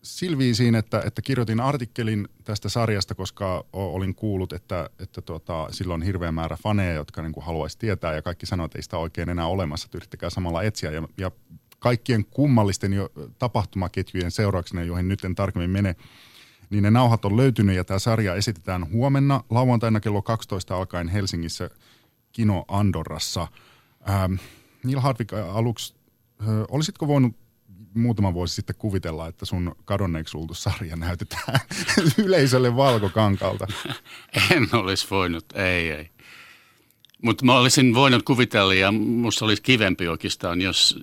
[0.04, 6.06] Silviisiin, että, että kirjoitin artikkelin tästä sarjasta, koska olin kuullut, että, että tuota, silloin on
[6.06, 9.30] hirveä määrä faneja, jotka niin kuin haluaisi tietää ja kaikki sanoivat, että ei sitä oikein
[9.30, 10.92] enää olemassa, että yrittäkää samalla etsiä.
[10.92, 11.32] Ja, ja
[11.80, 15.96] kaikkien kummallisten jo, tapahtumaketjujen seurauksena, joihin nyt en tarkemmin mene,
[16.70, 21.70] niin ne nauhat on löytynyt ja tämä sarja esitetään huomenna lauantaina kello 12 alkaen Helsingissä
[22.32, 23.48] Kino Andorrassa.
[24.10, 24.34] Ähm,
[24.84, 25.96] Neil Hardwick aluksi,
[26.42, 27.42] äh, olisitko voinut
[27.95, 31.60] muutama vuosi sitten kuvitella, että sun kadonneeksi luultu sarja näytetään
[32.25, 33.67] yleisölle valkokankalta?
[34.51, 36.10] En olisi voinut, ei, ei.
[37.21, 40.99] Mutta mä olisin voinut kuvitella, ja musta olisi kivempi oikeastaan, jos,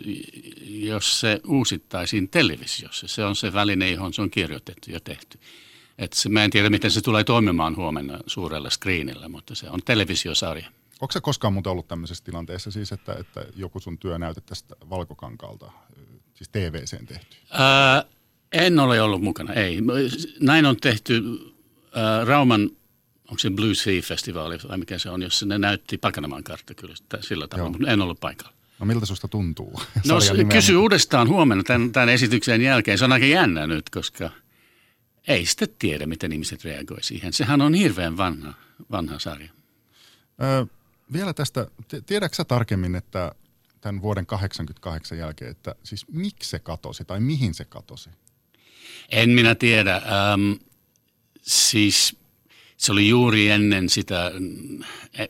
[0.66, 3.09] jos se uusittaisiin televisiossa.
[3.09, 5.38] Se on se väline, johon se on kirjoitettu ja tehty.
[5.98, 9.81] Et se, mä en tiedä, miten se tulee toimimaan huomenna suurella screenillä, mutta se on
[9.85, 10.66] televisiosarja.
[11.00, 15.72] Onko se koskaan muuten ollut tämmöisessä tilanteessa siis, että, että joku sun työ näytettäisiin valkokankaalta,
[16.40, 17.37] siis TVCen tehty?
[17.50, 18.05] Ää,
[18.53, 19.79] en ole ollut mukana, ei.
[20.40, 21.22] Näin on tehty
[21.94, 22.70] ää, Rauman,
[23.29, 27.48] onko se Blue Sea-festivaali vai mikä se on, jossa ne näytti Pakanaman kartta kyllä sillä
[27.48, 28.53] tavalla, mutta en ollut paikalla.
[28.79, 29.81] No miltä susta tuntuu?
[30.09, 30.18] No
[30.53, 32.98] kysy uudestaan huomenna tämän, tämän esityksen jälkeen.
[32.98, 34.31] Se on aika jännä nyt, koska
[35.29, 37.33] ei sitten tiedä, miten ihmiset reagoivat siihen.
[37.33, 38.55] Sehän on hirveän vanha,
[38.90, 39.50] vanha sarja.
[40.42, 40.66] Öö,
[41.12, 41.66] vielä tästä,
[42.07, 43.33] tiedätkö sä tarkemmin, että
[43.81, 48.11] tämän vuoden 88 jälkeen, että siis miksi se katosi tai mihin se katosi?
[49.09, 49.95] En minä tiedä.
[49.95, 50.53] Ähm,
[51.43, 52.16] siis
[52.77, 54.33] se oli juuri ennen sitä,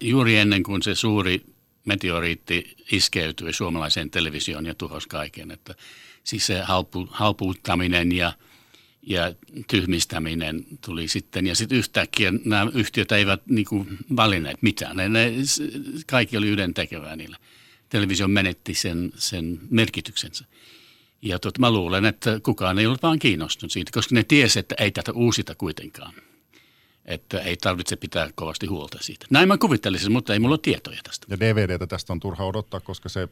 [0.01, 1.45] juuri ennen kuin se suuri
[1.85, 5.51] meteoriitti iskeytyi suomalaiseen televisioon ja tuhosi kaiken.
[5.51, 5.75] Että
[6.25, 8.33] siis se halpu, halpuuttaminen ja,
[9.03, 9.35] ja
[9.69, 11.47] tyhmistäminen tuli sitten.
[11.47, 14.97] Ja sitten yhtäkkiä nämä yhtiöt eivät niin kuin valinneet mitään.
[14.97, 15.33] Ne, ne,
[16.07, 17.37] kaikki oli yhdentekevää niillä.
[17.91, 20.45] Televisio menetti sen, sen merkityksensä.
[21.23, 24.75] Ja tot, mä luulen, että kukaan ei ollut vaan kiinnostunut siitä, koska ne tiesi, että
[24.79, 26.15] ei tätä uusita kuitenkaan.
[27.05, 29.27] Että ei tarvitse pitää kovasti huolta siitä.
[29.31, 31.27] Näin mä kuvittelisin, mutta ei mulla ole tietoja tästä.
[31.31, 33.29] Ja DVDtä tästä on turha odottaa, koska se, äh,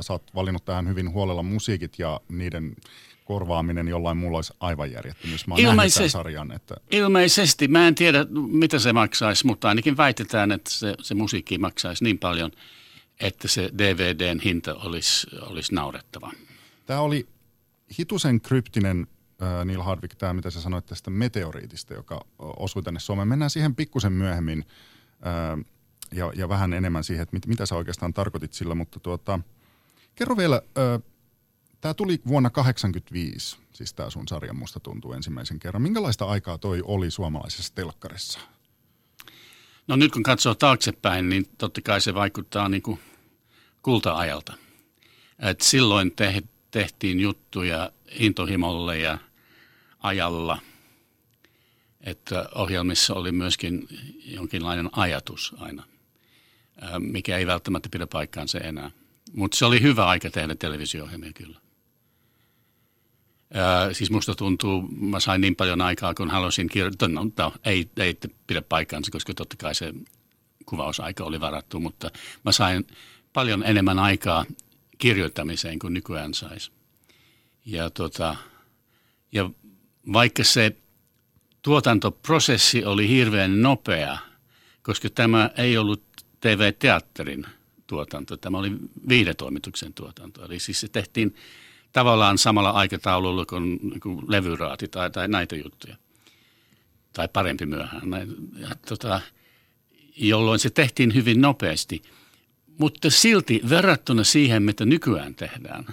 [0.00, 2.76] sä oot valinnut tähän hyvin huolella musiikit ja niiden
[3.24, 5.46] korvaaminen jollain muulla olisi aivan järjettömyys.
[5.46, 6.74] Mä ilmeisesti, sarjan, että...
[6.90, 7.68] ilmeisesti.
[7.68, 12.18] Mä en tiedä, mitä se maksaisi, mutta ainakin väitetään, että se, se musiikki maksaisi niin
[12.18, 12.52] paljon,
[13.20, 16.32] että se DVDn hinta olisi, olisi naurettava.
[16.86, 17.26] Tämä oli
[17.98, 19.06] hitusen kryptinen
[19.42, 23.28] äh, Neil Hardwick, tämä mitä sä sanoit tästä meteoriitista, joka osui tänne Suomeen.
[23.28, 24.64] Mennään siihen pikkusen myöhemmin
[25.26, 25.64] äh,
[26.12, 29.40] ja, ja vähän enemmän siihen, että mit, mitä sä oikeastaan tarkoitit sillä, mutta tuota,
[30.14, 31.02] kerro vielä, äh,
[31.80, 35.82] tämä tuli vuonna 1985, siis tämä sun sarja musta tuntuu ensimmäisen kerran.
[35.82, 38.40] Minkälaista aikaa toi oli suomalaisessa telkkarissa?
[39.86, 43.00] No nyt kun katsoo taaksepäin, niin totta kai se vaikuttaa niin kuin
[43.82, 44.52] kulta-ajalta.
[45.38, 49.18] Et silloin te, tehtiin juttuja intohimolle ja
[50.00, 50.58] ajalla,
[52.00, 53.88] että ohjelmissa oli myöskin
[54.24, 55.84] jonkinlainen ajatus aina,
[56.98, 58.90] mikä ei välttämättä pidä paikkaansa enää.
[59.32, 61.63] Mutta se oli hyvä aika tehdä televisio-ohjelmia kyllä.
[63.56, 67.90] Ää, siis musta tuntuu, mä sain niin paljon aikaa, kun halusin kirjoittaa, no, no ei,
[67.96, 69.94] ei pidä paikkaansa, koska totta kai se
[70.66, 72.10] kuvausaika oli varattu, mutta
[72.44, 72.86] mä sain
[73.32, 74.44] paljon enemmän aikaa
[74.98, 76.70] kirjoittamiseen kuin nykyään saisi.
[77.66, 78.36] Ja, tota,
[79.32, 79.50] ja
[80.12, 80.76] vaikka se
[81.62, 84.18] tuotantoprosessi oli hirveän nopea,
[84.82, 86.02] koska tämä ei ollut
[86.40, 87.46] TV-teatterin
[87.86, 88.72] tuotanto, tämä oli
[89.08, 90.44] viidetoimituksen tuotanto.
[90.44, 91.34] Eli siis se tehtiin
[91.94, 95.96] tavallaan samalla aikataululla kuin, kuin levyraati tai, tai näitä juttuja.
[97.12, 98.02] Tai parempi myöhään.
[98.56, 99.20] Ja, tota,
[100.16, 102.02] jolloin se tehtiin hyvin nopeasti–
[102.78, 105.86] mutta silti verrattuna siihen, mitä nykyään tehdään,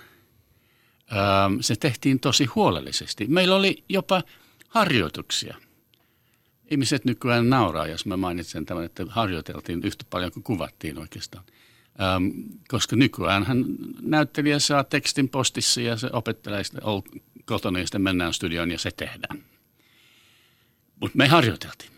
[1.11, 3.27] ähm, se tehtiin tosi huolellisesti.
[3.27, 4.23] Meillä oli jopa
[4.67, 5.57] harjoituksia.
[6.71, 11.43] Ihmiset nykyään nauraa, jos mä mainitsen tämän, että harjoiteltiin yhtä paljon kuin kuvattiin oikeastaan.
[12.01, 12.25] Ähm,
[12.67, 13.65] koska nykyään hän
[14.01, 16.81] näyttelijä saa tekstin postissa ja se opettelee sitä
[17.45, 19.43] kotona ja sitten mennään studioon ja se tehdään.
[20.99, 21.91] Mutta me harjoiteltiin.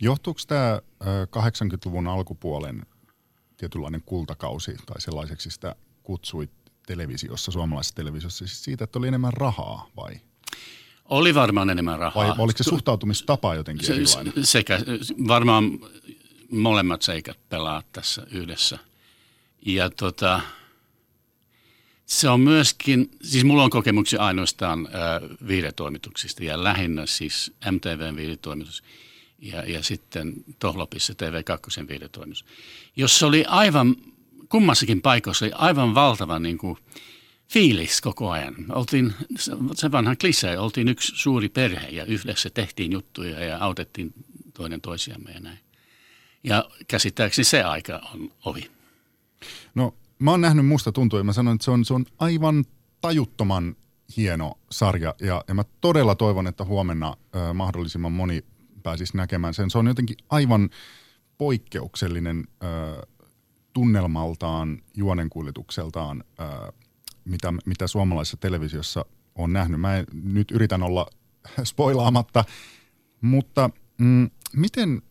[0.00, 2.86] Johtuuko tämä 80-luvun alkupuolen
[3.56, 6.50] tietynlainen kultakausi tai sellaiseksi sitä kutsuit
[6.86, 10.20] televisiossa, suomalaisessa televisiossa, siis siitä, että oli enemmän rahaa vai?
[11.04, 12.24] Oli varmaan enemmän rahaa.
[12.24, 14.32] Vai oliko se suhtautumistapa jotenkin se, erilainen?
[14.42, 14.78] Sekä
[15.28, 15.64] varmaan
[16.50, 18.78] molemmat seikat pelaa tässä yhdessä.
[19.66, 20.40] Ja tota,
[22.06, 28.82] se on myöskin, siis mulla on kokemuksia ainoastaan äh, viidetoimituksista ja lähinnä siis MTVn viidetoimitus
[29.38, 32.44] ja, ja sitten Tohlopissa TV2 viidetoimitus,
[32.96, 33.96] jossa oli aivan,
[34.48, 36.78] kummassakin paikassa oli aivan valtava niin kuin,
[37.52, 38.54] fiilis koko ajan.
[38.68, 39.14] Oltiin,
[39.74, 44.12] se vanha klisee, oltiin yksi suuri perhe ja yhdessä tehtiin juttuja ja autettiin
[44.54, 45.58] toinen toisiamme ja näin.
[46.44, 48.70] Ja käsittääkseni se aika on ohi.
[49.74, 52.64] No mä oon nähnyt Musta tuntuu ja mä sanoin, että se on, se on aivan
[53.00, 53.76] tajuttoman
[54.16, 58.44] hieno sarja ja, ja mä todella toivon, että huomenna ö, mahdollisimman moni
[58.82, 59.70] pääsisi näkemään sen.
[59.70, 60.70] Se on jotenkin aivan
[61.38, 62.66] poikkeuksellinen ö,
[63.72, 66.72] tunnelmaltaan, juonenkuljetukseltaan, ö,
[67.24, 69.80] mitä, mitä suomalaisessa televisiossa on nähnyt.
[69.80, 71.06] Mä en, nyt yritän olla
[71.64, 72.44] spoilaamatta,
[73.20, 75.02] mutta mm, miten,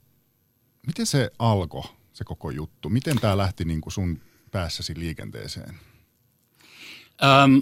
[0.88, 1.84] miten se alkoi,
[2.22, 2.90] se koko juttu.
[2.90, 5.80] Miten tämä lähti niin kuin sun päässäsi liikenteeseen?
[7.22, 7.62] Um,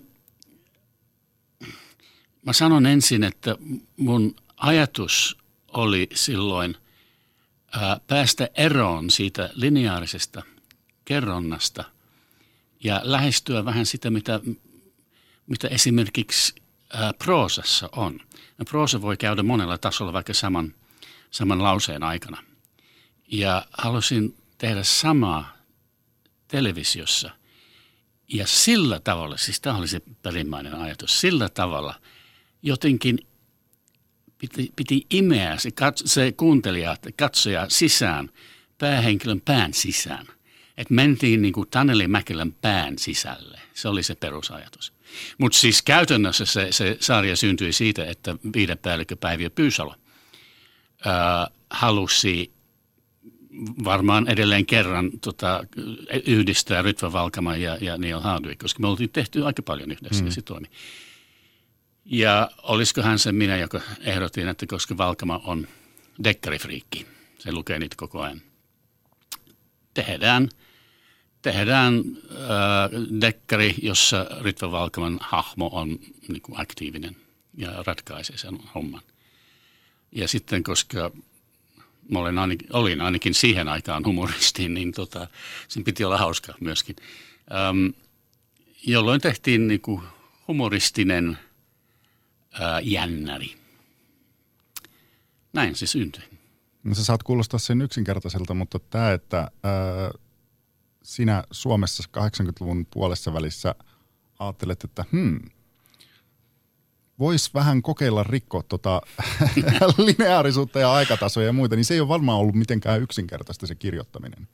[2.46, 3.58] mä sanon ensin, että
[3.98, 6.78] mun ajatus oli silloin
[7.72, 10.42] ää, päästä eroon siitä lineaarisesta
[11.06, 11.84] kerronnasta
[12.84, 14.40] ja lähestyä vähän sitä, mitä,
[15.48, 16.56] mitä esimerkiksi
[16.94, 18.20] ää, proosassa on.
[18.60, 20.74] Ja proosa voi käydä monella tasolla vaikka saman,
[21.32, 22.44] saman lauseen aikana.
[23.32, 25.58] Ja halusin tehdä samaa
[26.48, 27.30] televisiossa.
[28.34, 32.02] Ja sillä tavalla, siis tämä oli se perimmäinen ajatus, sillä tavalla
[32.62, 33.20] jotenkin
[34.38, 38.30] piti, piti imeä se, kat, se kuuntelija, katsoja sisään,
[38.78, 40.28] päähenkilön pään sisään.
[40.78, 43.62] Että mentiin niin kuin Taneli Mäkelän pään sisälle.
[43.74, 44.94] Se oli se perusajatus.
[45.38, 49.96] Mutta siis käytännössä se, se sarja syntyi siitä, että viiden päällikkö Päiviö Pyysalo
[51.06, 52.52] ää, halusi
[53.84, 55.64] varmaan edelleen kerran tota,
[56.26, 60.28] yhdistää Rytva Valkama ja, ja Neil Hardwick, koska me oltiin tehty aika paljon yhdessä mm.
[60.28, 60.68] ja se toimi.
[62.06, 65.68] Ja olisiko hän se minä, joka ehdotin, että koska Valkama on
[66.24, 67.06] dekkarifriikki,
[67.40, 68.42] se lukee niitä koko ajan.
[69.94, 70.50] Tehdään,
[71.42, 77.16] tehdään äh, dekkari, jossa Ritva Valkaman hahmo on niin kuin aktiivinen
[77.58, 79.02] ja ratkaisee sen homman.
[80.12, 81.12] Ja sitten, koska
[82.12, 85.28] mä olen ainakin, olin ainakin siihen aikaan humoristi, niin tota,
[85.68, 86.96] sen piti olla hauska myöskin.
[87.52, 87.88] Ähm,
[88.88, 90.02] jolloin tehtiin niin kuin
[90.48, 91.38] humoristinen–
[92.52, 93.56] ää, jännäri.
[95.54, 96.24] Näin se syntyi.
[96.84, 100.12] No sä saat kuulostaa sen yksinkertaiselta, mutta tämä, että ää,
[101.04, 103.76] sinä Suomessa 80-luvun puolessa välissä
[104.40, 105.40] ajattelet, että hmm,
[107.20, 109.02] vois vähän kokeilla rikkoa tota
[109.98, 114.48] lineaarisuutta ja aikatasoja ja muita, niin se ei ole varmaan ollut mitenkään yksinkertaista se kirjoittaminen.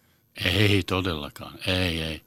[0.46, 2.22] Ei todellakaan, ei, ei.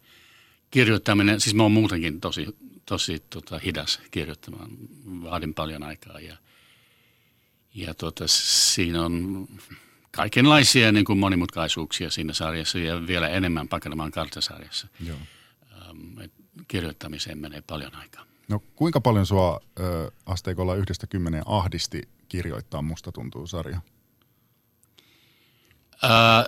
[0.70, 2.46] Kirjoittaminen, siis mä oon muutenkin tosi
[2.88, 4.70] tosi tota, hidas kirjoittamaan.
[5.07, 6.37] Vaadin paljon aikaa ja,
[7.74, 9.46] ja tota, siinä on
[10.11, 14.88] kaikenlaisia niin kuin monimutkaisuuksia siinä sarjassa ja vielä enemmän Pakanamaan kartasarjassa.
[15.07, 15.18] Joo.
[15.72, 16.18] Ähm,
[16.68, 18.27] kirjoittamiseen menee paljon aikaa.
[18.48, 23.80] No kuinka paljon sua ö, asteikolla yhdestä kymmeneen ahdisti kirjoittaa Musta tuntuu sarja?
[26.02, 26.46] Ää,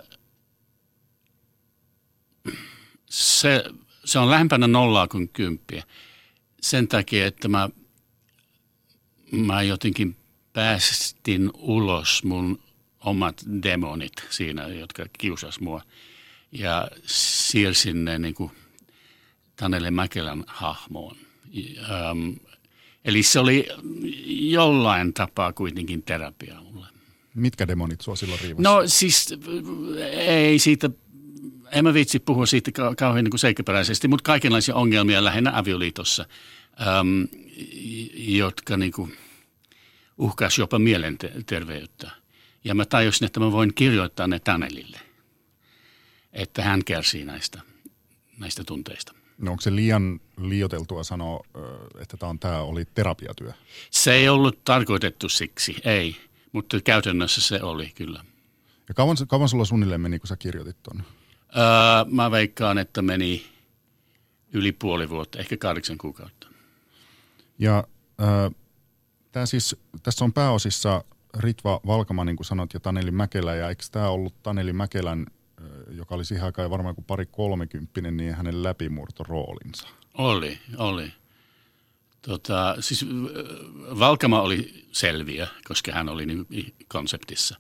[3.11, 3.65] se,
[4.05, 5.85] se on lähempänä nollaa kuin kymppiä
[6.61, 7.69] sen takia, että mä,
[9.33, 10.17] mä jotenkin
[10.53, 12.63] päästin ulos mun
[13.01, 15.83] omat demonit siinä, jotka kiusas mua.
[16.53, 18.53] Ja siirsin ne niin kuin
[19.57, 21.17] Tanelle Mäkelän hahmoon.
[21.79, 22.31] Ähm,
[23.05, 23.69] eli se oli
[24.51, 26.87] jollain tapaa kuitenkin terapia mulle.
[27.35, 28.63] Mitkä demonit sua silloin riivasi?
[28.63, 29.35] No siis
[30.13, 30.91] ei siitä
[31.73, 36.27] en mä viitsi puhua siitä kauhean niin kuin seikkaperäisesti, mutta kaikenlaisia ongelmia lähinnä avioliitossa,
[36.81, 37.29] äm,
[38.15, 39.17] jotka niin kuin
[40.19, 42.11] uhkaisi jopa mielenterveyttä.
[42.65, 45.01] Ja mä tajusin, että mä voin kirjoittaa ne Tanelille,
[46.33, 47.61] että hän kärsii näistä,
[48.39, 49.13] näistä tunteista.
[49.41, 51.47] No onko se liian liioteltua sanoa,
[52.01, 53.53] että tämä, on, tämä oli terapiatyö?
[53.91, 56.17] Se ei ollut tarkoitettu siksi, ei.
[56.53, 58.25] Mutta käytännössä se oli kyllä.
[58.89, 61.05] Ja kauan, kauan sulla suunnilleen meni, kun sä kirjoitit tuonne?
[61.57, 63.45] Öö, mä veikkaan, että meni
[64.53, 66.47] yli puoli vuotta, ehkä kahdeksan kuukautta.
[67.59, 67.85] Ja
[68.21, 68.51] öö,
[69.33, 71.05] tää siis, tässä on pääosissa
[71.39, 73.55] Ritva Valkama, niin kuin sanot, ja Taneli Mäkelä.
[73.55, 75.27] Ja eikö tämä ollut Taneli Mäkelän,
[75.91, 79.89] joka oli siihen aikaan varmaan kuin pari kolmekymppinen, niin hänen läpimurtoroolinsa?
[80.15, 81.13] Oli, oli.
[82.23, 83.07] Tota, siis
[83.99, 86.47] Valkama oli selviä, koska hän oli niin
[86.89, 87.59] konseptissa.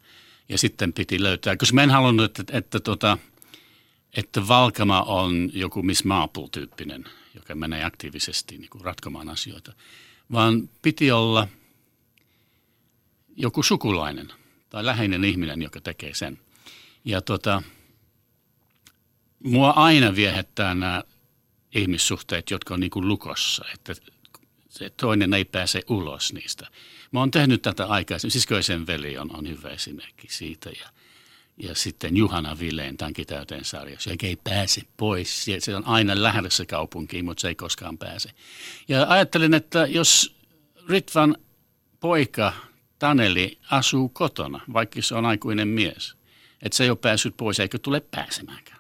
[0.49, 3.19] Ja sitten piti löytää, koska mä en halunnut, että, että, että tota,
[4.17, 9.73] että Valkama on joku Miss Marple-tyyppinen, joka menee aktiivisesti niin kuin ratkomaan asioita,
[10.33, 11.49] vaan piti olla
[13.37, 14.29] joku sukulainen
[14.71, 16.39] tai läheinen ihminen, joka tekee sen.
[17.05, 17.63] Ja tota,
[19.45, 21.03] mua aina viehättää nämä
[21.75, 23.95] ihmissuhteet, jotka on niin kuin lukossa, että
[24.69, 26.67] se toinen ei pääse ulos niistä.
[27.13, 30.89] Mä oon tehnyt tätä aikaisemmin, siskoisen veli on, on hyvä esimerkki siitä ja–
[31.63, 35.47] ja sitten Juhana Villeen tankitäyteen sarjassa, joka ei pääse pois.
[35.59, 38.31] Se on aina lähdössä kaupunkiin, mutta se ei koskaan pääse.
[38.89, 40.37] Ja ajattelin, että jos
[40.89, 41.37] Ritvan
[42.01, 42.53] poika
[42.99, 46.15] Taneli asuu kotona, vaikka se on aikuinen mies,
[46.63, 48.80] että se ei ole päässyt pois eikä tule pääsemäänkään.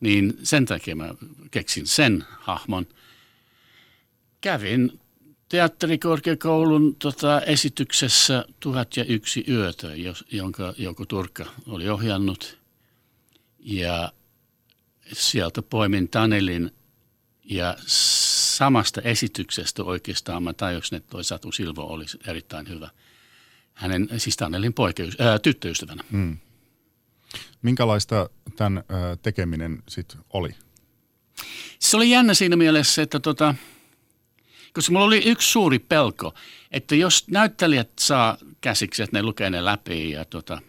[0.00, 1.14] Niin sen takia mä
[1.50, 2.86] keksin sen hahmon.
[4.40, 5.00] Kävin
[5.48, 9.88] teatterikorkeakoulun tota, esityksessä Tuhat ja yksi yötä,
[10.30, 12.58] jonka joku Turkka oli ohjannut.
[13.58, 14.12] Ja
[15.12, 16.70] sieltä poimin Tanelin
[17.44, 22.90] ja samasta esityksestä oikeastaan mä tajusin, että toi Satu Silvo oli erittäin hyvä.
[23.74, 26.04] Hänen, siis Tanelin poikeus, ää, tyttöystävänä.
[26.10, 26.38] Hmm.
[27.62, 28.84] Minkälaista tämän
[29.22, 30.50] tekeminen sitten oli?
[31.78, 33.54] Se oli jännä siinä mielessä, että tota,
[34.72, 36.34] koska mulla oli yksi suuri pelko,
[36.70, 40.62] että jos näyttelijät saa käsiksi, että ne lukee ne läpi ja tota,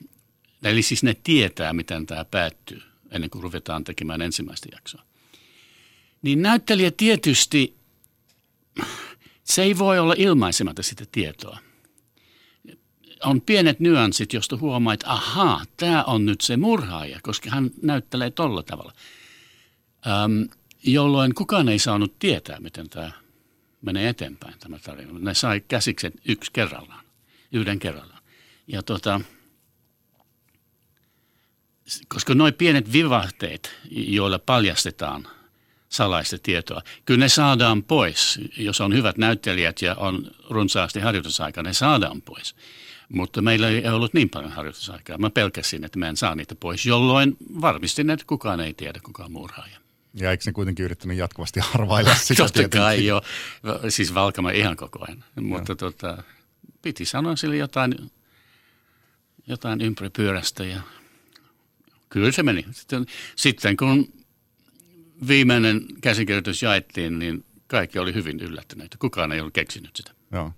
[0.63, 5.03] eli siis ne tietää, miten tämä päättyy ennen kuin ruvetaan tekemään ensimmäistä jaksoa.
[6.21, 7.75] Niin näyttelijä tietysti,
[9.43, 11.59] se ei voi olla ilmaisematta sitä tietoa.
[13.25, 18.31] On pienet nyanssit, josta huomaa, että ahaa, tämä on nyt se murhaaja, koska hän näyttelee
[18.31, 18.93] tolla tavalla.
[20.07, 20.49] Öm,
[20.83, 23.11] jolloin kukaan ei saanut tietää, miten tämä
[23.81, 25.19] menee eteenpäin tämä tarina.
[25.19, 27.05] Ne sai käsikset yksi kerrallaan,
[27.51, 28.23] yhden kerrallaan.
[28.67, 29.21] Ja tota,
[32.07, 35.27] koska noin pienet vivahteet, joilla paljastetaan
[35.89, 38.39] salaista tietoa, kyllä ne saadaan pois.
[38.57, 42.55] Jos on hyvät näyttelijät ja on runsaasti harjoitusaikaa, ne saadaan pois.
[43.13, 45.17] Mutta meillä ei ollut niin paljon harjoitusaikaa.
[45.17, 49.25] Mä pelkäsin, että mä en saa niitä pois, jolloin varmistin, että kukaan ei tiedä, kuka
[49.25, 49.77] on murhaaja.
[50.13, 52.81] Ja eikö ne kuitenkin yrittänyt jatkuvasti arvailla sitä Totta tietenkin?
[52.81, 53.21] kai jo,
[53.89, 55.23] siis Valkama ihan koko ajan.
[55.41, 56.23] Mutta tota,
[56.81, 58.11] piti sanoa sille jotain,
[59.47, 60.81] jotain ympäripyörästä ja
[62.09, 62.65] kyllä se meni.
[62.71, 64.13] Sitten, sitten kun
[65.27, 68.97] viimeinen käsikirjoitus jaettiin, niin kaikki oli hyvin yllättyneitä.
[68.99, 70.11] Kukaan ei ollut keksinyt sitä.
[70.31, 70.51] Joo.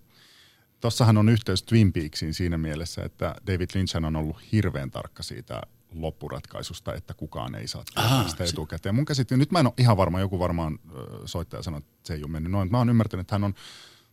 [0.80, 5.62] Tossahan on yhteys Twin Peaksiin siinä mielessä, että David Lynch on ollut hirveän tarkka siitä
[5.92, 8.96] loppuratkaisusta, että kukaan ei saa Aha, sitä etukäteen.
[8.96, 10.80] Mun käsittely, nyt mä en ole ihan varma, joku varmaan
[11.26, 12.72] soittaja sanoi, että se ei ole mennyt noin.
[12.72, 13.54] Mä oon ymmärtänyt, että hän on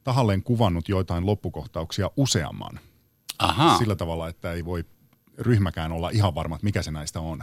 [0.05, 2.81] tahalleen kuvannut joitain loppukohtauksia useamman.
[3.39, 3.79] Aha.
[3.79, 4.85] Sillä tavalla, että ei voi
[5.39, 7.43] ryhmäkään olla ihan varma, että mikä se näistä on.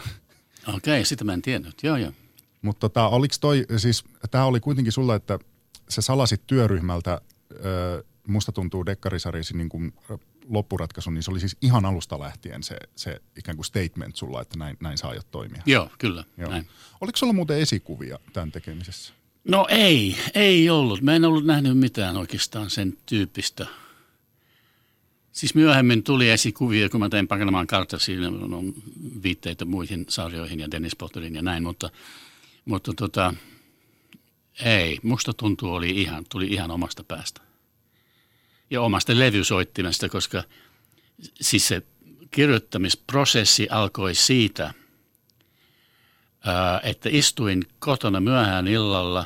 [0.67, 1.83] Okei, okay, sitä mä en tiennyt.
[1.83, 2.11] Joo, joo.
[2.61, 5.39] Mutta tota, oliko toi, siis tämä oli kuitenkin sulla, että
[5.89, 7.21] se salasit työryhmältä,
[7.65, 9.93] ö, musta tuntuu dekkarisarjasi niin kuin
[10.49, 14.57] loppuratkaisu, niin se oli siis ihan alusta lähtien se, se ikään kuin statement sulla, että
[14.57, 15.63] näin, näin saa jo toimia.
[15.65, 16.23] Joo, kyllä.
[16.37, 16.49] Joo.
[16.49, 16.67] Näin.
[17.01, 19.13] Oliko sulla muuten esikuvia tämän tekemisessä?
[19.43, 21.01] No ei, ei ollut.
[21.01, 23.67] Mä en ollut nähnyt mitään oikeastaan sen tyyppistä.
[25.31, 28.73] Siis myöhemmin tuli esikuvia, kun mä tein Pakanamaan kartta, siinä on
[29.23, 31.89] viitteitä muihin sarjoihin ja Dennis Potterin ja näin, mutta,
[32.65, 33.33] mutta tota,
[34.65, 37.41] ei, musta tuntuu oli ihan, tuli ihan omasta päästä
[38.71, 40.43] ja omasta levysoittimesta, koska
[41.41, 41.81] siis se
[42.31, 44.73] kirjoittamisprosessi alkoi siitä,
[46.83, 49.25] että istuin kotona myöhään illalla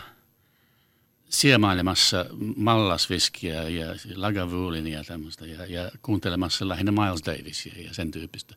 [1.29, 8.55] siemailemassa mallasviskiä ja lagavulinia ja tämmöistä ja, ja kuuntelemassa lähinnä Miles Davisia ja sen tyyppistä,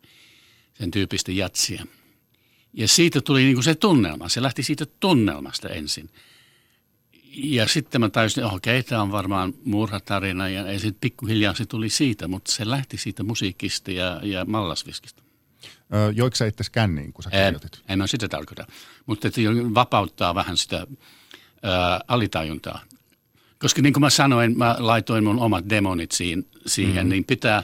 [0.74, 1.86] sen tyyppistä jatsia.
[2.72, 4.28] Ja siitä tuli niin kuin se tunnelma.
[4.28, 6.10] Se lähti siitä tunnelmasta ensin–
[7.34, 11.88] ja sitten mä että okei, tämä on varmaan murhatarina ja, ja sitten pikkuhiljaa se tuli
[11.88, 15.22] siitä, mutta se lähti siitä musiikista ja, ja mallasviskistä.
[15.94, 17.74] Öö, joiko sä itse känniin, kun sä kirjoitit?
[17.74, 18.66] En, en mä sitä tarkoita,
[19.06, 19.40] mutta että
[19.74, 20.86] vapauttaa vähän sitä ö,
[22.08, 22.80] alitajuntaa.
[23.58, 27.08] Koska niin kuin mä sanoin, mä laitoin mun omat demonit siihen, siihen mm-hmm.
[27.08, 27.62] niin pitää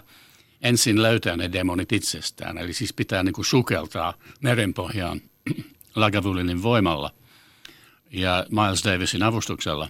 [0.63, 2.59] ensin löytää ne demonit itsestään.
[2.59, 5.21] Eli siis pitää niin kuin sukeltaa merenpohjaan
[5.97, 7.11] Lagavulinin voimalla–
[8.15, 9.89] ja Miles Davisin avustuksella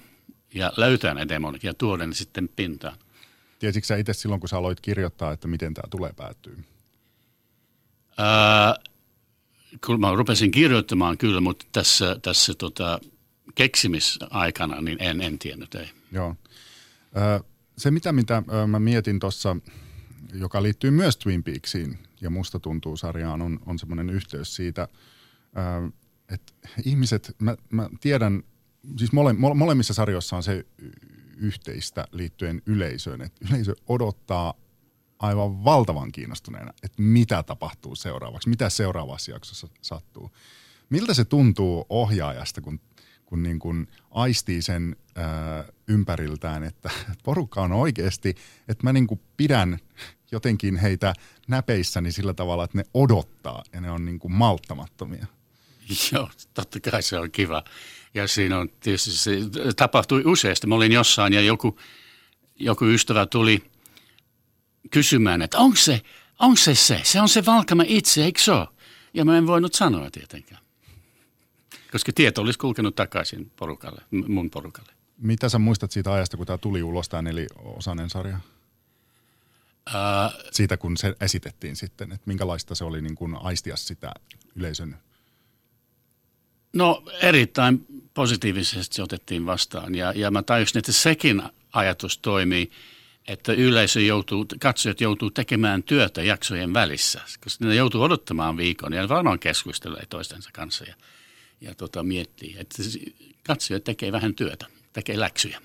[0.54, 2.98] ja löytää ne demonit ja tuoda ne sitten pintaan.
[3.58, 6.64] Tiesitkö sä itse silloin, kun sä aloit kirjoittaa, että miten tämä tulee päättyy?
[8.18, 8.76] Ää,
[9.86, 13.00] kun mä rupesin kirjoittamaan kyllä, mutta tässä, tässä tota,
[13.54, 15.90] keksimisaikana niin en, en tiennyt, ei.
[16.12, 16.36] Joo.
[17.14, 17.40] Ää,
[17.78, 19.56] se mitä, mitä mä mietin tuossa,
[20.34, 24.88] joka liittyy myös Twin Peaksiin ja Musta tuntuu sarjaan, on, on semmoinen yhteys siitä,
[26.28, 26.52] että
[26.84, 28.42] ihmiset, mä, mä tiedän,
[28.96, 30.66] siis mole, molemmissa sarjoissa on se
[31.36, 34.54] yhteistä liittyen yleisöön, että yleisö odottaa
[35.18, 40.30] aivan valtavan kiinnostuneena, että mitä tapahtuu seuraavaksi, mitä seuraavassa jaksossa sattuu.
[40.90, 42.80] Miltä se tuntuu ohjaajasta, kun,
[43.24, 46.90] kun niin kuin aistii sen ää, ympäriltään, että
[47.24, 48.34] porukka on oikeasti,
[48.68, 49.78] että mä niin kuin pidän
[50.32, 51.14] jotenkin heitä
[51.48, 55.26] näpeissäni sillä tavalla, että ne odottaa ja ne on niin kuin malttamattomia.
[56.12, 57.64] Joo, totta kai se on kiva.
[58.14, 59.38] Ja siinä on tietysti se
[59.76, 60.66] tapahtui useasti.
[60.66, 61.78] Mä olin jossain ja joku,
[62.56, 63.64] joku ystävä tuli
[64.90, 66.02] kysymään, että onko se,
[66.38, 67.00] onko se se?
[67.04, 68.68] Se on se Valkama itse, eikö se ole?
[69.14, 70.64] Ja mä en voinut sanoa tietenkään.
[71.92, 74.92] Koska tieto olisi kulkenut takaisin porukalle, mun porukalle.
[75.18, 78.40] Mitä sä muistat siitä ajasta, kun tämä tuli ulos, tämä neliosainen sarja?
[79.88, 84.12] Uh, siitä, kun se esitettiin sitten, että minkälaista se oli niin kuin aistia sitä
[84.56, 84.96] yleisön
[86.74, 92.70] No erittäin positiivisesti se otettiin vastaan ja, ja mä tajusin, että sekin ajatus toimii,
[93.28, 99.08] että yleisö joutuu, katsojat joutuu tekemään työtä jaksojen välissä, koska ne joutuu odottamaan viikon ja
[99.08, 100.94] varmaan keskustelee toistensa kanssa ja,
[101.60, 102.82] ja tota, miettii, että
[103.46, 105.60] katsojat tekee vähän työtä, tekee läksyjä.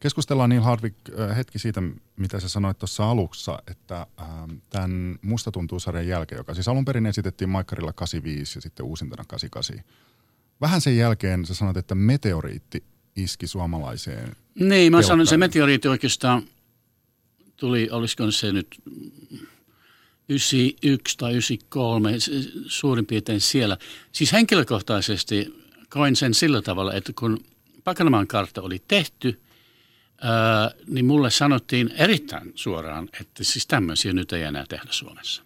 [0.00, 0.96] Keskustellaan Neil Hardwick
[1.36, 1.82] hetki siitä,
[2.16, 4.26] mitä sä sanoit tuossa alussa, että äh,
[4.70, 9.24] tämän Musta tuntuu sarjan jälkeen, joka siis alun perin esitettiin Maikkarilla 85 ja sitten uusintana
[9.26, 9.84] 88.
[10.62, 12.84] Vähän sen jälkeen sä sanoit, että meteoriitti
[13.16, 14.36] iski suomalaiseen.
[14.54, 16.42] Niin, mä sanon, se meteoriitti oikeastaan
[17.56, 18.80] tuli, olisiko se nyt
[20.28, 22.12] 91 tai 93,
[22.66, 23.76] suurin piirtein siellä.
[24.12, 27.38] Siis henkilökohtaisesti koin sen sillä tavalla, että kun
[27.84, 29.40] Pakanamaan kartta oli tehty–
[30.22, 35.42] ää, niin mulle sanottiin erittäin suoraan, että siis tämmöisiä nyt ei enää tehdä Suomessa.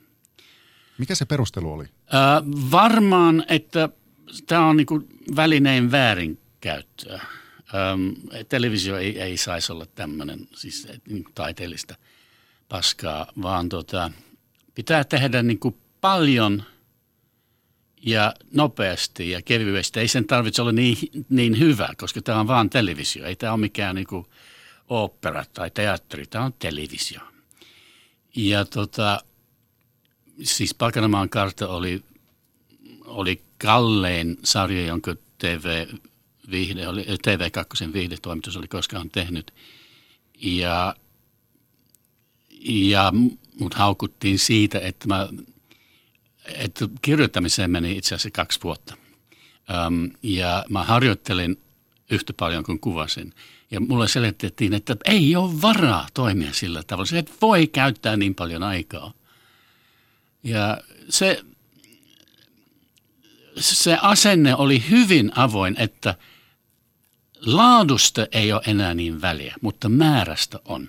[0.98, 1.84] Mikä se perustelu oli?
[2.12, 3.88] Ää, varmaan, että
[4.46, 5.02] tämä on niinku
[5.36, 7.20] välineen väärinkäyttöä.
[7.74, 8.10] Ähm,
[8.48, 11.94] televisio ei, ei saisi olla tämmöinen siis niin taiteellista
[12.68, 14.10] paskaa, vaan tota,
[14.74, 16.62] pitää tehdä niin kuin paljon
[18.02, 20.00] ja nopeasti ja kevyesti.
[20.00, 20.96] Ei sen tarvitse olla niin,
[21.28, 23.26] niin hyvä, koska tämä on vaan televisio.
[23.26, 24.26] Ei tämä ole mikään niin kuin
[24.88, 27.20] opera tai teatteri, tämä on televisio.
[28.36, 29.20] Ja tota,
[30.42, 32.04] siis Pakanamaan kartta oli,
[33.06, 35.86] oli kallein sarja, jonka TV,
[36.50, 39.54] viihde oli, TV2 viihdetoimitus oli koskaan tehnyt.
[40.42, 40.96] Ja,
[42.68, 43.12] ja
[43.60, 45.28] mut haukuttiin siitä, että, mä,
[46.54, 48.96] että kirjoittamiseen meni itse asiassa kaksi vuotta.
[49.86, 51.58] Um, ja mä harjoittelin
[52.10, 53.34] yhtä paljon kuin kuvasin.
[53.70, 57.06] Ja mulle selitettiin, että ei ole varaa toimia sillä tavalla.
[57.06, 59.12] Se et voi käyttää niin paljon aikaa.
[60.42, 60.78] Ja
[61.08, 61.44] se,
[63.58, 66.14] se asenne oli hyvin avoin, että
[67.40, 70.88] laadusta ei ole enää niin väliä, mutta määrästä on.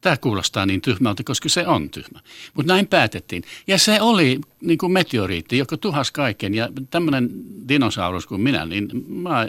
[0.00, 2.20] Tämä kuulostaa niin tyhmältä, koska se on tyhmä.
[2.54, 3.42] Mutta näin päätettiin.
[3.66, 6.54] Ja se oli niin kuin meteoriitti, joka tuhas kaiken.
[6.54, 7.30] Ja tämmöinen
[7.68, 9.48] dinosaurus kuin minä, niin mä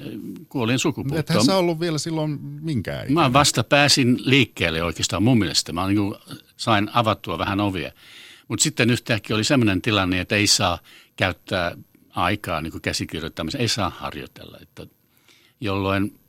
[0.49, 1.19] kuolin sukupuuttoon.
[1.19, 3.13] Ethän sä ollut vielä silloin minkään.
[3.13, 5.73] Mä vasta pääsin liikkeelle oikeastaan mun mielestä.
[5.73, 6.15] Mä niin kuin
[6.57, 7.91] sain avattua vähän ovia.
[8.47, 10.79] Mutta sitten yhtäkkiä oli semmoinen tilanne, että ei saa
[11.15, 11.77] käyttää
[12.18, 14.57] aikaa niin käsikirjoittamiseen, ei saa harjoitella.
[14.61, 14.88] Että
[15.61, 16.20] jolloin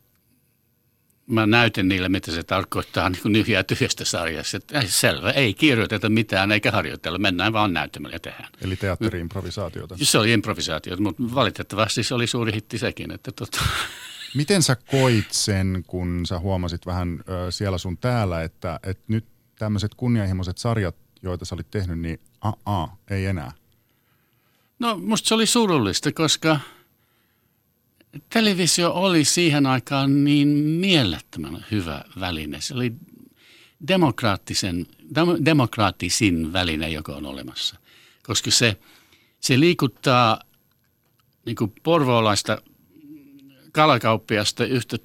[1.26, 4.56] mä näytin niille, mitä se tarkoittaa niin nyhjää tyhjästä sarjassa.
[4.56, 8.50] Että ei, selvä, ei kirjoiteta mitään eikä harjoitella, mennään vaan näyttämällä ja tehdään.
[8.60, 9.96] Eli teatteri-improvisaatiota.
[10.02, 13.10] Se oli improvisaatiota, mutta valitettavasti se oli suuri hitti sekin.
[13.10, 13.60] Että tota.
[14.34, 19.24] Miten sä koit sen, kun sä huomasit vähän siellä sun täällä, että, että nyt
[19.58, 23.52] tämmöiset kunnianhimoiset sarjat, joita sä olit tehnyt, niin a, a ei enää?
[24.78, 26.60] No musta se oli surullista, koska–
[28.30, 32.60] televisio oli siihen aikaan niin mielettömän hyvä väline.
[32.60, 32.92] Se oli
[33.88, 34.86] demokraattisen,
[35.44, 37.76] demokraattisin väline, joka on olemassa.
[38.22, 38.76] Koska se,
[39.40, 40.40] se liikuttaa
[41.46, 42.62] niin kuin porvoolaista
[43.72, 44.96] kalakauppiasta yhtä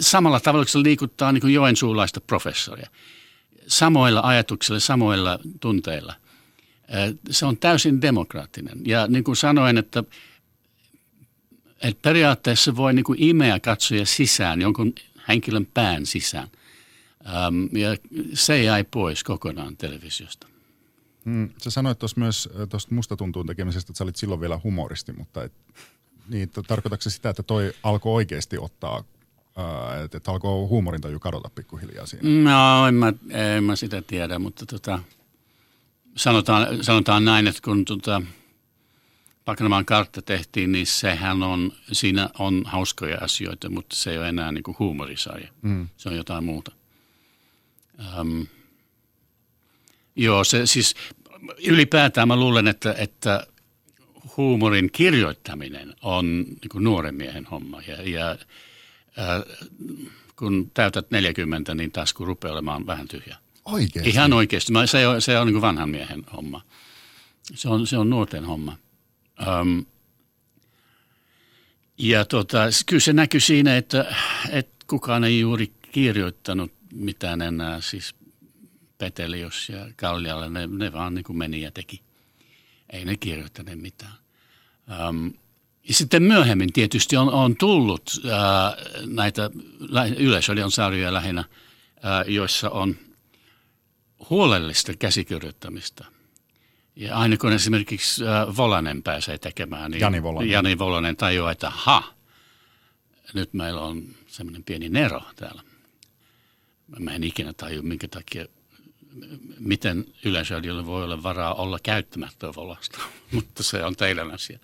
[0.00, 2.90] samalla tavalla, se liikuttaa niin kuin joensuulaista professoria.
[3.66, 6.14] Samoilla ajatuksilla, samoilla tunteilla.
[7.30, 8.80] Se on täysin demokraattinen.
[8.86, 10.04] Ja niin kuin sanoin, että
[11.82, 14.94] että periaatteessa voi niin kuin imeä katsoja sisään, jonkun
[15.28, 16.48] henkilön pään sisään.
[17.72, 17.96] Ja
[18.34, 20.46] se jäi pois kokonaan televisiosta.
[21.24, 25.12] Hmm, sä sanoit tuossa myös tuosta musta tuntuun tekemisestä, että sä olit silloin vielä humoristi,
[25.12, 25.52] mutta et,
[26.28, 29.04] niin, tarkoitatko se sitä, että toi alkoi oikeasti ottaa,
[30.04, 32.50] että et alkoi huumorintaju kadota pikkuhiljaa siinä?
[32.50, 34.98] No, en mä, en mä sitä tiedä, mutta tota,
[36.16, 38.22] sanotaan, sanotaan näin, että kun tota,
[39.44, 44.52] Pakanamaan kartta tehtiin, niin sehän on, siinä on hauskoja asioita, mutta se ei ole enää
[44.52, 45.48] niin kuin huumorisarja.
[45.62, 45.88] Mm.
[45.96, 46.72] Se on jotain muuta.
[48.20, 48.46] Um,
[50.16, 50.94] joo, se siis
[51.66, 53.46] ylipäätään mä luulen, että, että
[54.36, 57.82] huumorin kirjoittaminen on niin kuin nuoren miehen homma.
[57.88, 59.42] Ja, ja äh,
[60.36, 63.36] kun täytät 40, niin tasku rupeaa olemaan vähän tyhjä.
[63.64, 64.10] Oikeasti?
[64.10, 64.72] Ihan oikeasti.
[64.86, 66.62] Se on, se on niin vanhan miehen homma.
[67.54, 68.76] Se on, se on nuorten homma.
[69.60, 69.86] Um,
[71.98, 74.14] ja tota, kyllä se näkyy siinä, että,
[74.50, 78.14] että kukaan ei juuri kirjoittanut mitään enää, siis
[78.98, 82.02] Petelius ja Kallialle, ne, ne vaan niin kuin meni ja teki.
[82.92, 84.12] Ei ne kirjoittaneet mitään.
[85.08, 85.32] Um,
[85.88, 89.50] ja sitten myöhemmin tietysti on, on tullut uh, näitä
[90.16, 92.96] yleisölion sarjoja lähinnä, uh, joissa on
[94.30, 96.04] huolellista käsikirjoittamista
[96.96, 100.50] Ja aina kun esimerkiksi äh, Volanen pääsee tekemään, niin Jani Volanen.
[100.50, 102.14] Jani Volanen tajuaa, että ha,
[103.34, 105.62] nyt meillä on semmoinen pieni nero täällä.
[106.98, 108.46] Mä en ikinä taju, minkä takia,
[109.58, 112.98] miten Yleisradiolla voi olla varaa olla käyttämättä Volasta,
[113.32, 114.58] mutta se on teidän asia.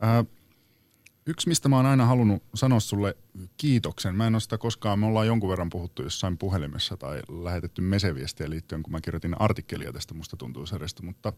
[0.00, 0.24] Ää,
[1.30, 3.16] yksi, mistä mä oon aina halunnut sanoa sulle
[3.56, 4.14] kiitoksen.
[4.14, 8.50] Mä en ole sitä koskaan, me ollaan jonkun verran puhuttu jossain puhelimessa tai lähetetty meseviestiä
[8.50, 11.32] liittyen, kun mä kirjoitin artikkelia tästä Musta tuntuu sarjasta, mutta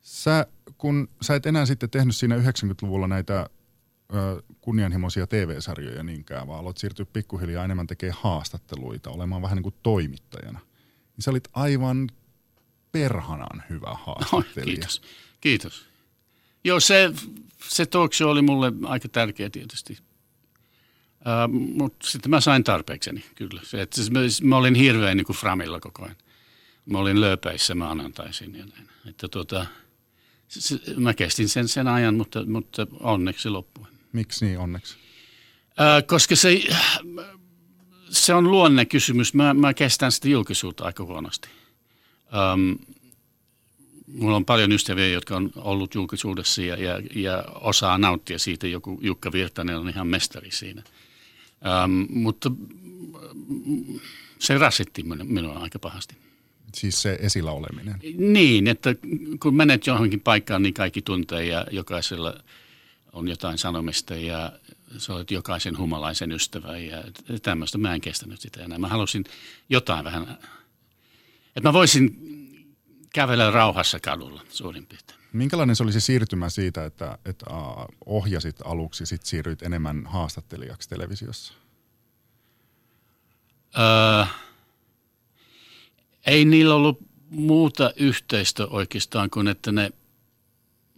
[0.00, 0.46] sä,
[0.78, 3.50] kun sä et enää sitten tehnyt siinä 90-luvulla näitä
[4.14, 9.74] ö, kunnianhimoisia TV-sarjoja niinkään, vaan aloit siirtyä pikkuhiljaa enemmän tekemään haastatteluita, olemaan vähän niin kuin
[9.82, 10.58] toimittajana.
[11.16, 12.08] Niin sä olit aivan
[12.92, 14.64] perhanan hyvä Oi, haastattelija.
[14.64, 15.02] kiitos.
[15.40, 15.93] Kiitos.
[16.64, 17.12] Joo, se,
[17.68, 19.98] se talk show oli mulle aika tärkeä tietysti.
[21.20, 23.60] Uh, Mutta sitten mä sain tarpeekseni, kyllä.
[23.64, 26.16] Se, että siis mä, mä olin hirveän niin kuin framilla koko ajan.
[26.86, 28.88] Mä olin lööpäissä maanantaisin ja näin.
[29.06, 29.66] Että tuota,
[30.48, 33.86] se, se, mä kestin sen sen ajan, mutta, mutta onneksi loppui.
[34.12, 34.96] Miksi niin onneksi?
[35.68, 36.62] Uh, koska se,
[38.10, 39.34] se on luonne kysymys.
[39.34, 41.48] Mä, mä kestän sitä julkisuutta aika huonosti.
[42.54, 42.78] Um,
[44.18, 48.66] mulla on paljon ystäviä, jotka on ollut julkisuudessa ja, ja, ja osaa nauttia siitä.
[48.66, 50.82] Joku Jukka Virtanen on ihan mestari siinä.
[51.84, 54.00] Um, mutta mm,
[54.38, 56.14] se rasitti minua aika pahasti.
[56.74, 57.94] Siis se esillä oleminen.
[58.18, 58.94] Niin, että
[59.42, 62.34] kun menet johonkin paikkaan, niin kaikki tuntee ja jokaisella
[63.12, 64.52] on jotain sanomista ja
[64.98, 67.04] sä olet jokaisen humalaisen ystävä ja
[67.42, 67.78] tämmöistä.
[67.78, 68.78] Mä en kestänyt sitä enää.
[68.78, 69.24] Mä halusin
[69.68, 70.38] jotain vähän,
[71.56, 72.34] että mä voisin
[73.14, 75.20] kävellä rauhassa kadulla suurin piirtein.
[75.32, 77.46] Minkälainen se oli se siirtymä siitä, että, että
[78.06, 81.54] ohjasit aluksi, sitten siirryit enemmän haastattelijaksi televisiossa?
[83.78, 84.24] Öö,
[86.26, 86.98] ei niillä ollut
[87.30, 89.90] muuta yhteistä oikeastaan kuin, että ne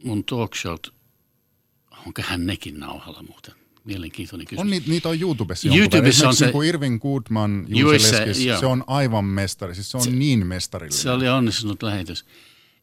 [0.04, 0.94] mun talkshowt,
[2.06, 3.54] onkohan nekin nauhalla muuten?
[3.86, 4.60] Mielenkiintoinen kysymys.
[4.60, 5.68] On niitä, niitä on YouTubessa.
[5.68, 6.48] YouTubessa jonkun verran.
[6.52, 8.60] on se- Niin Irvin Goodman, Juisse Leskis, joo.
[8.60, 9.74] se on aivan mestari.
[9.74, 10.98] Siis se on Se- niin mestarillinen.
[11.02, 12.24] Se oli onnistunut lähetys.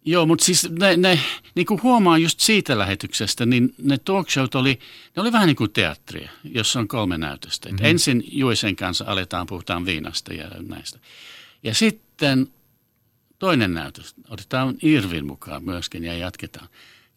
[0.06, 1.20] Joo, mutta siis ne, ne
[1.56, 4.80] niin kuin huomaa just siitä lähetyksestä, niin ne talkshowt oli,
[5.16, 7.70] ne oli vähän niin kuin teatteria, jossa on kolme näytöstä.
[7.70, 7.86] Mm-hmm.
[7.86, 10.99] Ensin Juisen kanssa aletaan puhutaan viinasta ja näistä.
[11.64, 12.47] Ja sitten
[13.39, 16.68] toinen näytös, otetaan Irvin mukaan myöskin ja jatketaan.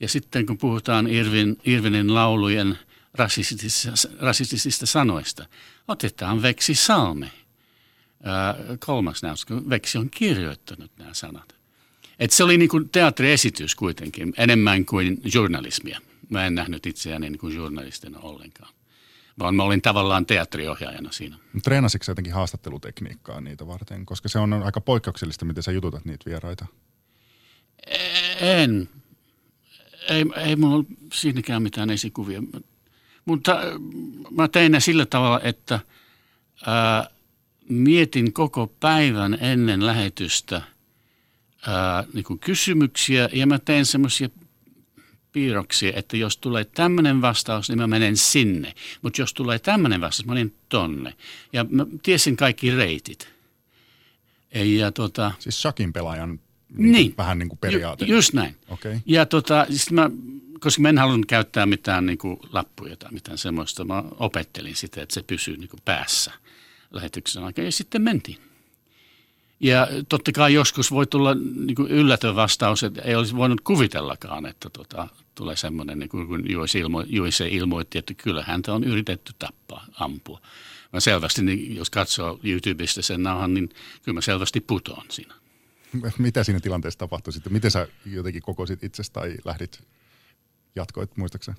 [0.01, 2.78] Ja sitten kun puhutaan Irvin, Irvinin laulujen
[3.19, 3.91] rasistisista,
[4.21, 5.47] rasistisista sanoista,
[5.89, 7.31] otetaan Veksi Salme.
[8.87, 11.57] Kolmas näytös, kun Veksi on kirjoittanut nämä sanat.
[12.19, 16.01] Et se oli niin kuin teatteriesitys kuitenkin, enemmän kuin journalismia.
[16.29, 18.75] Mä en nähnyt itseäni niin kuin journalistina ollenkaan,
[19.39, 21.37] vaan mä olin tavallaan teatteriohjaajana siinä.
[21.62, 24.07] Treenasitko jotenkin haastattelutekniikkaa niitä varten?
[24.07, 26.67] Koska se on aika poikkeuksellista, miten sä jututat niitä vieraita.
[28.41, 28.89] En.
[30.09, 32.43] Ei, ei mulla ollut siinäkään mitään esikuvia.
[33.27, 33.64] Mutta äh,
[34.31, 35.81] mä tein ne sillä tavalla, että
[36.66, 37.11] ää,
[37.68, 40.62] mietin koko päivän ennen lähetystä
[41.66, 44.29] ää, niin kuin kysymyksiä ja mä tein semmoisia
[45.33, 48.74] piirroksia, että jos tulee tämmöinen vastaus, niin mä menen sinne.
[49.03, 51.14] Mutta jos tulee tämmöinen vastaus, mä menen tonne.
[51.53, 53.29] Ja mä tiesin kaikki reitit.
[54.55, 56.41] Ja tota, Siis shakin pelaajan
[56.77, 56.93] niin.
[56.93, 57.14] Niin.
[57.18, 58.05] vähän niin kuin periaate.
[58.05, 58.57] Ju, just näin.
[58.68, 58.99] Okei.
[59.07, 60.11] Ja tota, sit mä,
[60.61, 65.03] koska mä en halunnut käyttää mitään niin kuin lappuja tai mitään semmoista, mä opettelin sitä,
[65.03, 66.33] että se pysyy niin kuin päässä
[66.91, 68.39] lähetyksen aikana ja sitten mentiin.
[69.61, 74.47] Ja totta kai joskus voi tulla niin kuin yllätön vastaus, että ei olisi voinut kuvitellakaan,
[74.47, 76.45] että tota, tulee semmoinen, niin kuin kun
[77.09, 80.41] Juise ilmoitti, että kyllä häntä on yritetty tappaa, ampua.
[80.93, 83.69] Mä selvästi, niin jos katsoo YouTubesta sen nauhan, niin
[84.03, 85.35] kyllä mä selvästi putoan siinä.
[86.19, 87.53] Mitä siinä tilanteessa tapahtui sitten?
[87.53, 89.83] Miten sä jotenkin kokosit itsestä tai lähdit,
[90.77, 91.57] jatkoit, muistaakseni?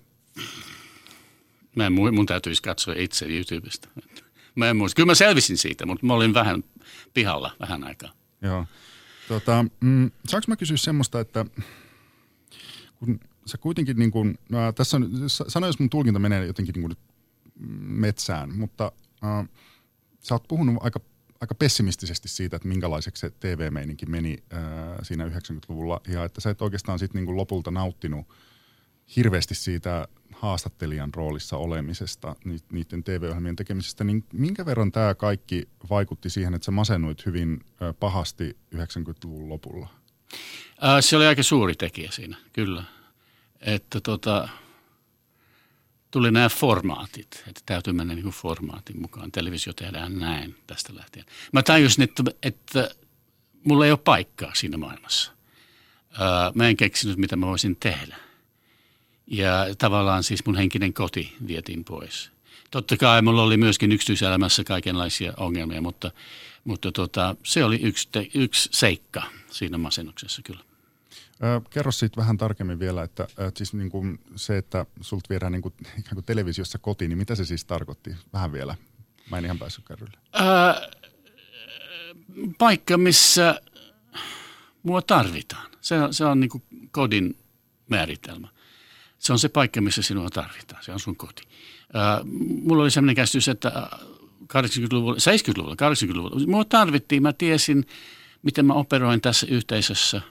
[1.76, 3.89] Mä en, mu- mun täytyisi katsoa itse YouTubesta.
[4.55, 4.95] Mä en muista.
[4.95, 6.63] Kyllä mä selvisin siitä, mutta mä olin vähän
[7.13, 8.11] pihalla vähän aikaa.
[8.41, 8.65] Joo.
[9.28, 11.45] Tota, mm, saanko mä kysyä semmoista, että
[12.99, 16.74] kun sä kuitenkin niin kuin, äh, tässä on, sa- sano jos mun tulkinta menee jotenkin
[16.74, 16.97] niin kuin
[17.80, 18.91] metsään, mutta
[19.24, 19.49] äh,
[20.20, 20.99] sä oot puhunut aika,
[21.41, 24.59] aika pessimistisesti siitä, että minkälaiseksi se TV-meininki meni äh,
[25.01, 28.28] siinä 90-luvulla ja että sä et oikeastaan sit niin kuin lopulta nauttinut
[29.16, 36.30] hirveästi siitä haastattelijan roolissa olemisesta, ni- niiden TV-ohjelmien tekemisestä, niin minkä verran tämä kaikki vaikutti
[36.30, 37.60] siihen, että sä masennuit hyvin
[37.99, 39.88] pahasti 90-luvun lopulla?
[41.01, 42.84] Se oli aika suuri tekijä siinä, kyllä.
[43.62, 44.49] Että tota,
[46.12, 49.32] tuli nämä formaatit, että täytyy mennä niin kuin formaatin mukaan.
[49.32, 51.26] Televisio tehdään näin tästä lähtien.
[51.53, 52.89] Mä tajusin, että, että
[53.64, 55.32] mulla ei ole paikkaa siinä maailmassa.
[56.53, 58.26] Mä en keksinyt, mitä mä voisin tehdä.
[59.28, 62.32] Ja tavallaan siis mun henkinen koti vietiin pois.
[62.71, 66.11] Totta kai mulla oli myöskin yksityiselämässä kaikenlaisia ongelmia, mutta,
[66.63, 70.63] mutta tota, se oli yksi, te, yksi seikka siinä masennuksessa kyllä.
[71.43, 75.51] Ö, kerro siitä vähän tarkemmin vielä, että ö, siis niin kuin se, että sulta viedään
[75.51, 78.15] niin kuin, ikään kuin televisiossa kotiin, niin mitä se siis tarkoitti?
[78.34, 78.75] Vähän vielä.
[79.30, 80.17] Mä en ihan päässyt kärrylle.
[80.34, 80.89] Ää,
[82.57, 83.61] paikka, missä
[84.84, 85.71] mua tarvitaan.
[85.82, 87.38] Se, se on niin kuin kodin
[87.89, 88.47] määritelmä.
[89.28, 90.84] Se on se paikka, missä sinua tarvitaan.
[90.84, 91.43] Se on sun koti.
[91.93, 92.21] Ää,
[92.63, 93.89] mulla oli sellainen käsitys, että
[94.43, 97.23] 80-luvulla, 70-luvulla, 80-luvulla, mua tarvittiin.
[97.23, 97.88] Mä tiesin,
[98.43, 100.21] miten mä operoin tässä yhteisössä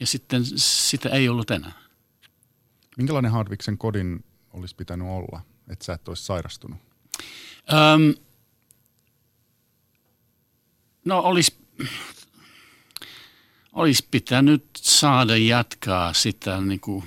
[0.00, 1.72] ja sitten sitä ei ollut enää.
[2.96, 6.78] Minkälainen Hardviksen kodin olisi pitänyt olla, että sä et olisi sairastunut?
[7.72, 8.14] Öm,
[11.04, 11.56] no olisi,
[13.72, 17.04] olisi pitänyt saada jatkaa sitä niin kuin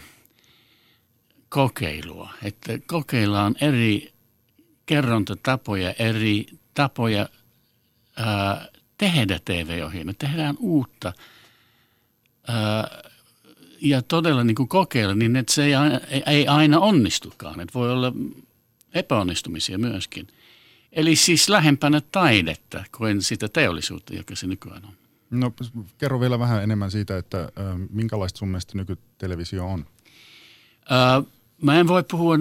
[1.50, 2.30] kokeilua.
[2.44, 4.14] Että kokeillaan eri
[4.86, 7.30] kerrontatapoja, eri tapoja
[8.16, 10.14] ää, tehdä TV-ohjelmia.
[10.20, 11.14] Tehdään uutta
[12.48, 13.02] ää,
[13.82, 17.60] ja todella niin kuin kokeilla niin, että se ei, aina- ei, aina onnistukaan.
[17.60, 18.14] Että voi olla
[18.94, 20.28] epäonnistumisia myöskin.
[20.92, 24.94] Eli siis lähempänä taidetta kuin sitä teollisuutta, joka se nykyään on.
[25.30, 25.54] No
[25.98, 27.52] kerro vielä vähän enemmän siitä, että
[27.90, 29.86] minkälaista sun mielestä nykytelevisio on?
[31.62, 32.36] Mä en voi puhua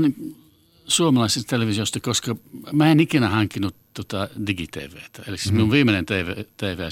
[0.89, 2.37] suomalaisesta televisiosta, koska
[2.73, 5.23] mä en ikinä hankkinut tota digitVtä.
[5.27, 6.89] Eli siis minun viimeinen TV, TV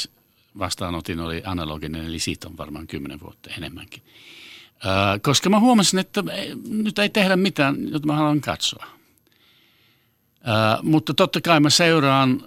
[0.59, 4.03] vastaanotin oli analoginen, eli siitä on varmaan kymmenen vuotta enemmänkin.
[4.85, 8.87] Ää, koska mä huomasin, että ei, nyt ei tehdä mitään, jota mä haluan katsoa.
[10.45, 12.43] Ää, mutta totta kai mä seuraan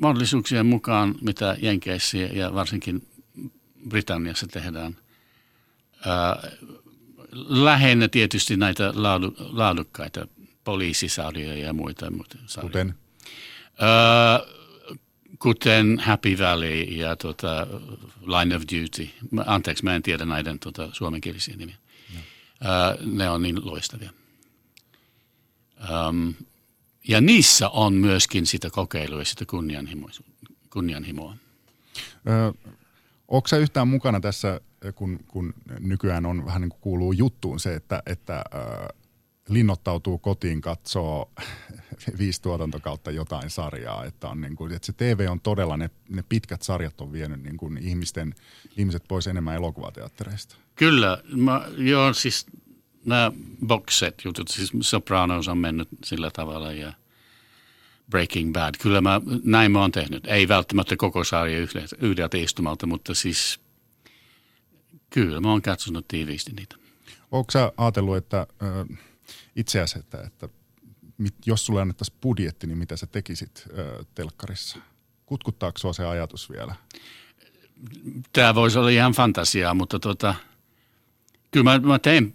[0.00, 3.06] mahdollisuuksien mukaan, mitä Jenkeissä ja- varsinkin
[3.88, 4.96] Britanniassa tehdään.
[6.06, 6.50] Ää,
[7.48, 10.26] lähinnä tietysti näitä laadu, laadukkaita
[10.64, 12.10] poliisisarjoja ja muita.
[12.10, 12.70] muita sarjoja.
[12.70, 12.94] Kuten?
[13.82, 14.54] Öö,
[15.38, 17.66] kuten Happy Valley ja tota,
[18.20, 19.08] Line of Duty.
[19.46, 21.76] Anteeksi, mä en tiedä näiden tota, suomenkielisiä nimiä.
[22.64, 24.10] Öö, ne on niin loistavia.
[26.08, 26.34] Öm,
[27.08, 30.10] ja niissä on myöskin sitä kokeilua ja sitä kunnianhimoa.
[30.70, 31.36] kunnianhimoa.
[32.28, 32.70] Ö,
[33.28, 34.60] Onko sä yhtään mukana tässä,
[34.92, 38.94] kun, kun nykyään on vähän niin kuin kuuluu juttuun se, että, että ö,
[39.48, 41.32] linnoittautuu kotiin, katsoo
[42.18, 46.24] viisi tuotantokautta jotain sarjaa, että, on niin kuin, että se TV on todella, ne, ne
[46.28, 48.34] pitkät sarjat on vienyt niin kuin ihmisten,
[48.76, 50.56] ihmiset pois enemmän elokuvateattereista.
[50.74, 52.46] Kyllä, mä, joo, siis
[53.04, 53.32] nämä
[53.66, 56.92] box set jutut, siis Sopranos on mennyt sillä tavalla ja
[58.10, 58.74] Breaking Bad.
[58.82, 60.26] Kyllä mä, näin mä oon tehnyt.
[60.26, 61.58] Ei välttämättä koko sarja
[62.00, 63.60] yhdeltä istumalta, mutta siis
[65.14, 66.76] kyllä mä oon katsonut tiiviisti niitä.
[67.30, 68.46] Onko sä ajatellut, että
[69.56, 70.48] itse asiassa, että, että
[71.18, 74.78] mit, jos sulle annettaisiin budjetti, niin mitä sä tekisit ö, telkkarissa?
[75.26, 76.74] Kutkuttaako sua se ajatus vielä?
[78.32, 80.34] Tämä voisi olla ihan fantasiaa, mutta tota,
[81.50, 82.32] kyllä mä, mä tein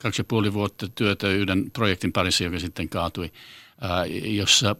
[0.00, 3.32] kaksi ja puoli vuotta työtä yhden projektin parissa, joka sitten kaatui,
[3.80, 4.76] ää, jossa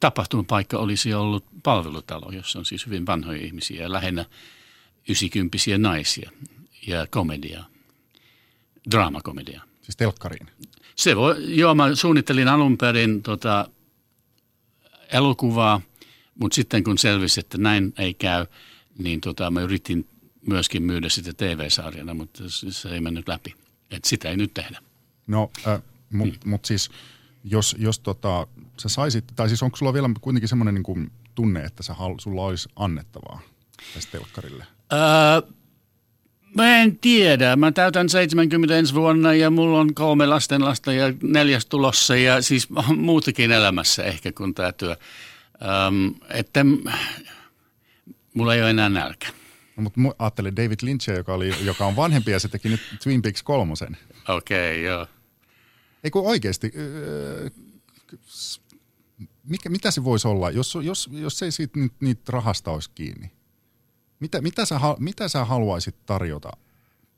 [0.00, 4.24] tapahtumapaikka olisi ollut palvelutalo, jossa on siis hyvin vanhoja ihmisiä ja lähinnä
[5.08, 6.30] ysikymppisiä naisia
[6.86, 7.66] ja komediaa,
[8.90, 9.64] draamakomediaa.
[9.82, 10.46] Siis telkkariin?
[10.96, 13.68] Se voi, joo, mä suunnittelin alun perin tota,
[15.12, 15.80] elokuvaa,
[16.34, 18.46] mutta sitten kun selvisi, että näin ei käy,
[18.98, 20.08] niin tota, mä yritin
[20.46, 23.54] myöskin myydä sitä TV-sarjana, mutta se, se ei mennyt läpi.
[23.90, 24.80] Et sitä ei nyt tehdä.
[25.26, 26.50] No, äh, mutta Hmm.
[26.50, 26.90] mut siis
[27.44, 28.46] jos, jos tota,
[28.78, 32.42] sä saisit, tai siis onko sulla vielä kuitenkin semmoinen niin kuin tunne, että sä, sulla
[32.42, 33.40] olisi annettavaa
[33.94, 34.66] tästä telkkarille?
[34.92, 35.52] Öö,
[36.56, 37.56] mä en tiedä.
[37.56, 42.68] Mä täytän 70 ensi vuonna ja mulla on kolme lastenlasta ja neljäs tulossa ja siis
[42.96, 44.96] muutakin elämässä ehkä kuin tämä työ.
[45.86, 46.64] Öm, että
[48.34, 49.28] mulla ei ole enää nälkä.
[49.76, 53.22] No, mutta ajattelin David Lynchia, joka, oli, joka on vanhempi ja se teki nyt Twin
[53.22, 53.96] Peaks kolmosen.
[54.28, 55.06] Okei, okay, joo.
[56.04, 56.72] Ei kun oikeasti,
[59.44, 63.30] mikä, mitä se voisi olla, jos, jos, jos ei siitä nyt, niitä rahasta olisi kiinni?
[64.20, 66.50] Mitä, mitä, sä, mitä sä haluaisit tarjota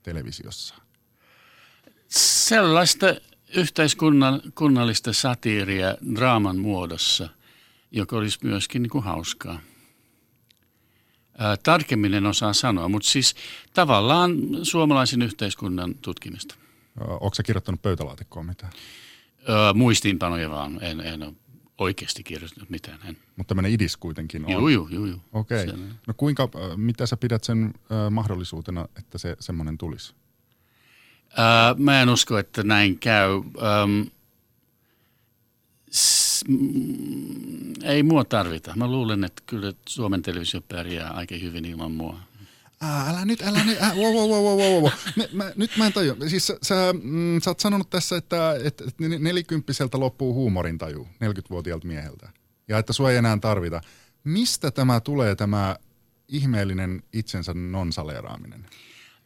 [0.03, 0.74] televisiossa?
[2.09, 3.07] Sellaista
[3.57, 7.28] yhteiskunnallista satiiria draaman muodossa,
[7.91, 9.61] joka olisi myöskin niin kuin hauskaa.
[11.39, 13.35] Ää, tarkemmin en osaa sanoa, mutta siis
[13.74, 16.55] tavallaan suomalaisen yhteiskunnan tutkimista.
[17.01, 18.72] Öö, Onko sä kirjoittanut pöytälaatikkoon mitään?
[19.49, 21.32] Öö, muistiinpanoja vaan, en, en ole
[21.78, 22.99] oikeasti kirjoittanut mitään.
[23.05, 23.16] En.
[23.36, 24.53] Mutta tämmöinen idis kuitenkin on.
[24.53, 25.07] Juu, juu, juu.
[25.07, 25.20] juu.
[25.32, 25.66] Okei.
[25.66, 25.74] Se-
[26.07, 30.14] No kuinka, mitä sä pidät sen äh, mahdollisuutena, että se semmoinen tulisi?
[31.36, 33.30] Ää, mä en usko, että näin käy.
[33.36, 34.09] Ähm,
[35.93, 38.72] s- mm, ei mua tarvita.
[38.76, 42.18] Mä luulen, että kyllä Suomen televisio pärjää aika hyvin ilman mua.
[42.81, 44.93] Ää, älä nyt, älä nyt, äh, wow, wow, wow, wow, wow, wow.
[45.16, 46.16] Me, mä, nyt mä en tajua.
[46.28, 48.85] Siis sä, sä, mm, sä oot sanonut tässä, että, että
[49.18, 52.31] nelikymppiseltä loppuu huumorintaju 40-vuotiaalta mieheltä.
[52.68, 53.81] Ja että sua ei enää tarvita.
[54.24, 55.76] Mistä tämä tulee, tämä
[56.28, 58.66] ihmeellinen itsensä nonsaleeraaminen?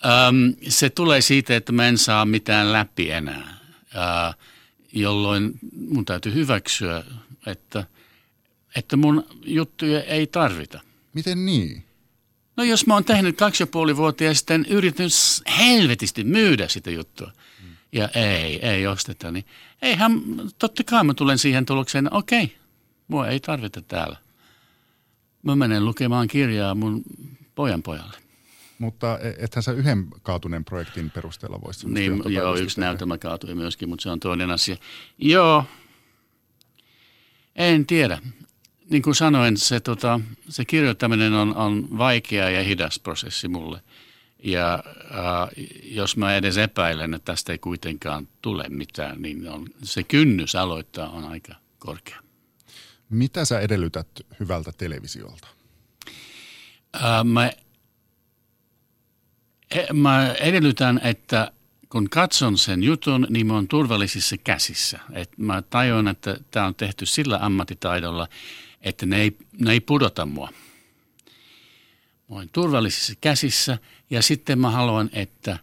[0.04, 0.36] Ähm,
[0.68, 3.58] se tulee siitä, että mä en saa mitään läpi enää,
[3.96, 4.34] äh,
[4.92, 7.04] jolloin mun täytyy hyväksyä,
[7.46, 7.86] että,
[8.76, 10.80] että mun juttuja ei tarvita.
[11.14, 11.83] Miten niin?
[12.56, 16.68] No jos mä oon tehnyt kaksi ja puoli vuotta ja sitten yrittänyt s- helvetisti myydä
[16.68, 17.32] sitä juttua
[17.92, 19.44] ja ei, ei osteta, niin
[19.82, 20.12] eihän,
[20.58, 22.56] totta kai mä tulen siihen tulokseen, okei,
[23.08, 24.16] mua ei tarvita täällä.
[25.42, 27.02] Mä menen lukemaan kirjaa mun
[27.54, 28.16] pojan pojalle.
[28.78, 32.86] Mutta e- ethän sä yhden kaatuneen projektin perusteella voisi Niin, joo, yksi tehdä.
[32.88, 34.76] näytelmä kaatui myöskin, mutta se on toinen asia.
[35.18, 35.64] Joo,
[37.56, 38.18] en tiedä.
[38.90, 43.80] Niin kuin sanoin, se, tota, se kirjoittaminen on, on vaikea ja hidas prosessi mulle.
[44.44, 50.02] Ja äh, jos mä edes epäilen, että tästä ei kuitenkaan tule mitään, niin on, se
[50.02, 52.20] kynnys aloittaa on aika korkea.
[53.10, 54.08] Mitä sä edellytät
[54.40, 55.48] hyvältä televisiolta?
[56.92, 57.52] Ää, mä,
[59.70, 61.52] e- mä edellytän, että
[61.88, 65.00] kun katson sen jutun, niin mä oon turvallisissa käsissä.
[65.12, 68.28] Et mä tajuan, että tämä on tehty sillä ammattitaidolla,
[68.84, 70.48] että ne ei, ne ei pudota mua.
[72.30, 73.78] Mä oon turvallisissa käsissä
[74.10, 75.58] ja sitten mä haluan, että,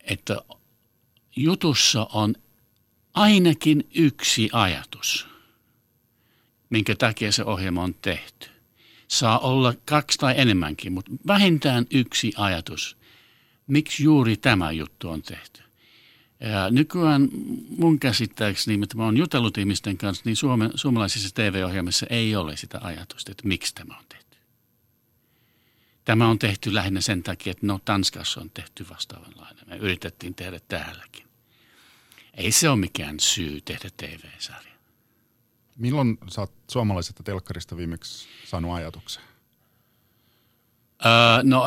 [0.00, 0.36] että
[1.36, 2.34] jutussa on
[3.14, 5.26] ainakin yksi ajatus,
[6.70, 8.50] minkä takia se ohjelma on tehty
[9.10, 12.96] saa olla kaksi tai enemmänkin, mutta vähintään yksi ajatus,
[13.66, 15.62] miksi juuri tämä juttu on tehty.
[16.40, 17.28] Ja nykyään
[17.78, 22.78] mun käsittääkseni, mitä mä oon jutellut ihmisten kanssa, niin Suome, suomalaisissa TV-ohjelmissa ei ole sitä
[22.82, 24.36] ajatusta, että miksi tämä on tehty.
[26.04, 29.64] Tämä on tehty lähinnä sen takia, että no Tanskassa on tehty vastaavanlainen.
[29.68, 31.26] Me yritettiin tehdä täälläkin.
[32.34, 34.72] Ei se ole mikään syy tehdä TV-sarja.
[35.76, 39.22] Milloin sä oot suomalaisesta telkkarista viimeksi saanut ajatuksen?
[41.06, 41.64] Öö, no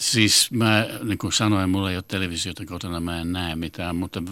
[0.00, 4.22] siis mä, niin kuin sanoin, mulla ei ole televisiota kotona, mä en näe mitään, mutta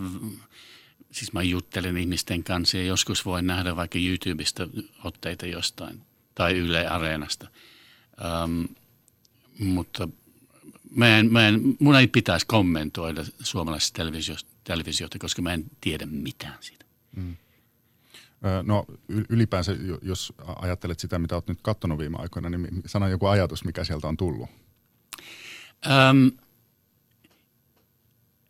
[1.11, 4.69] siis mä juttelen ihmisten kanssa ja joskus voin nähdä vaikka YouTubesta
[5.05, 6.03] otteita jostain
[6.35, 7.49] tai Yle Areenasta.
[8.25, 8.65] Ähm,
[9.59, 10.09] mutta
[10.91, 16.07] mä en, mä en, mun ei pitäisi kommentoida suomalaisesta televisiosta, televisiota, koska mä en tiedä
[16.07, 16.85] mitään siitä.
[18.45, 18.85] Ö, No
[19.29, 23.65] ylipäänsä, jo- jos ajattelet sitä, mitä oot nyt katsonut viime aikoina, niin sano joku ajatus,
[23.65, 24.49] mikä sieltä on tullut.
[25.87, 26.33] Öm,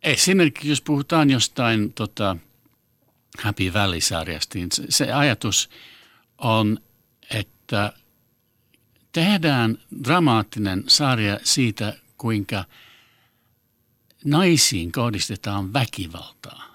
[0.03, 2.37] esimerkiksi jos puhutaan jostain tota,
[3.37, 5.69] Happy Valley-sarjasta, niin se, se ajatus
[6.37, 6.79] on,
[7.29, 7.93] että
[9.11, 12.65] tehdään dramaattinen sarja siitä, kuinka
[14.25, 16.69] naisiin kohdistetaan väkivaltaa.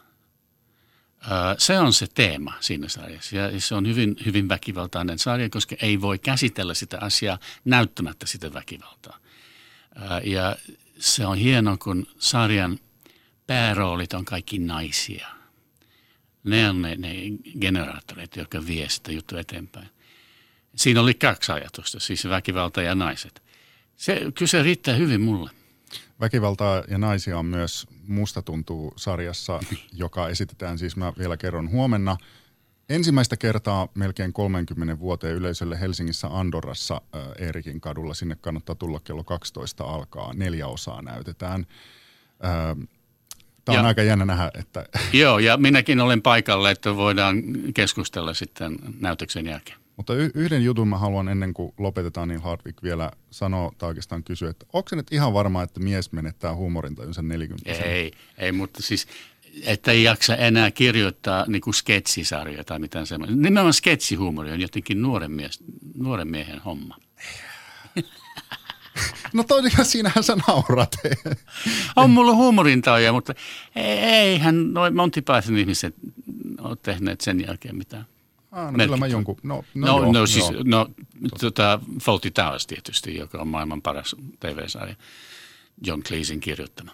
[1.58, 6.00] Se on se teema siinä sarjassa ja se on hyvin, hyvin väkivaltainen sarja, koska ei
[6.00, 9.18] voi käsitellä sitä asiaa näyttämättä sitä väkivaltaa.
[10.24, 10.56] Ja
[10.98, 12.78] se on hieno, kun sarjan
[13.46, 15.28] pääroolit on kaikki naisia.
[16.44, 17.14] Ne on ne, ne
[17.60, 19.88] generaattorit, jotka vie sitä juttua eteenpäin.
[20.76, 23.42] Siinä oli kaksi ajatusta, siis väkivalta ja naiset.
[23.96, 25.50] Se, kyllä se riittää hyvin mulle.
[26.20, 29.60] Väkivaltaa ja naisia on myös Musta tuntuu sarjassa,
[29.92, 32.16] joka esitetään siis, mä vielä kerron huomenna.
[32.88, 38.14] Ensimmäistä kertaa melkein 30 vuoteen yleisölle Helsingissä Andorrassa äh, Eerikin kadulla.
[38.14, 40.34] Sinne kannattaa tulla kello 12 alkaa.
[40.34, 41.66] Neljä osaa näytetään.
[43.64, 47.42] Tämä on Ja- aika jännä nähdä, että Joo, ja minäkin olen paikalla, että voidaan
[47.74, 49.78] keskustella sitten näytöksen jälkeen.
[49.96, 54.24] Mutta y- yhden jutun mä haluan ennen kuin lopetetaan, niin Hardwick vielä sanoa tai oikeastaan
[54.24, 58.82] kysyä, että onko se nyt ihan varma, että mies menettää huumorintajunsa 40 Ei, ei, mutta
[58.82, 59.06] siis,
[59.62, 63.36] että ei jaksa enää kirjoittaa niin kuin sketsisarjoja tai mitään semmoista.
[63.36, 65.60] Nimenomaan sketsihuumori on jotenkin nuoren, mies,
[65.94, 66.96] nuoren miehen homma.
[69.32, 70.96] No toinen, siinähän sä naurat.
[71.96, 73.34] On mulla huumorintaoja, mutta
[73.76, 75.94] eihän noin Monty Python ihmiset
[76.60, 78.06] ole tehneet sen jälkeen mitään.
[78.52, 80.62] ah, no kyllä mä jonkun, no, no, No, joo, no, siis, joo.
[80.64, 80.88] no
[81.40, 84.94] tota, Fawlty Towers tietysti, joka on maailman paras TV-sarja.
[85.86, 86.90] John Cleesin kirjoittama.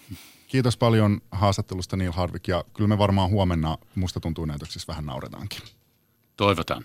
[0.51, 5.61] Kiitos paljon haastattelusta Neil Hardwick ja kyllä me varmaan huomenna musta tuntuu näytöksissä vähän nauretaankin.
[6.37, 6.85] Toivotaan.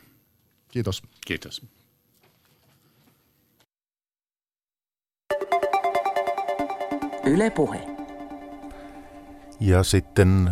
[0.68, 1.04] Kiitos.
[1.28, 1.62] Kiitos.
[7.26, 7.88] Yle Puhe.
[9.60, 10.52] Ja sitten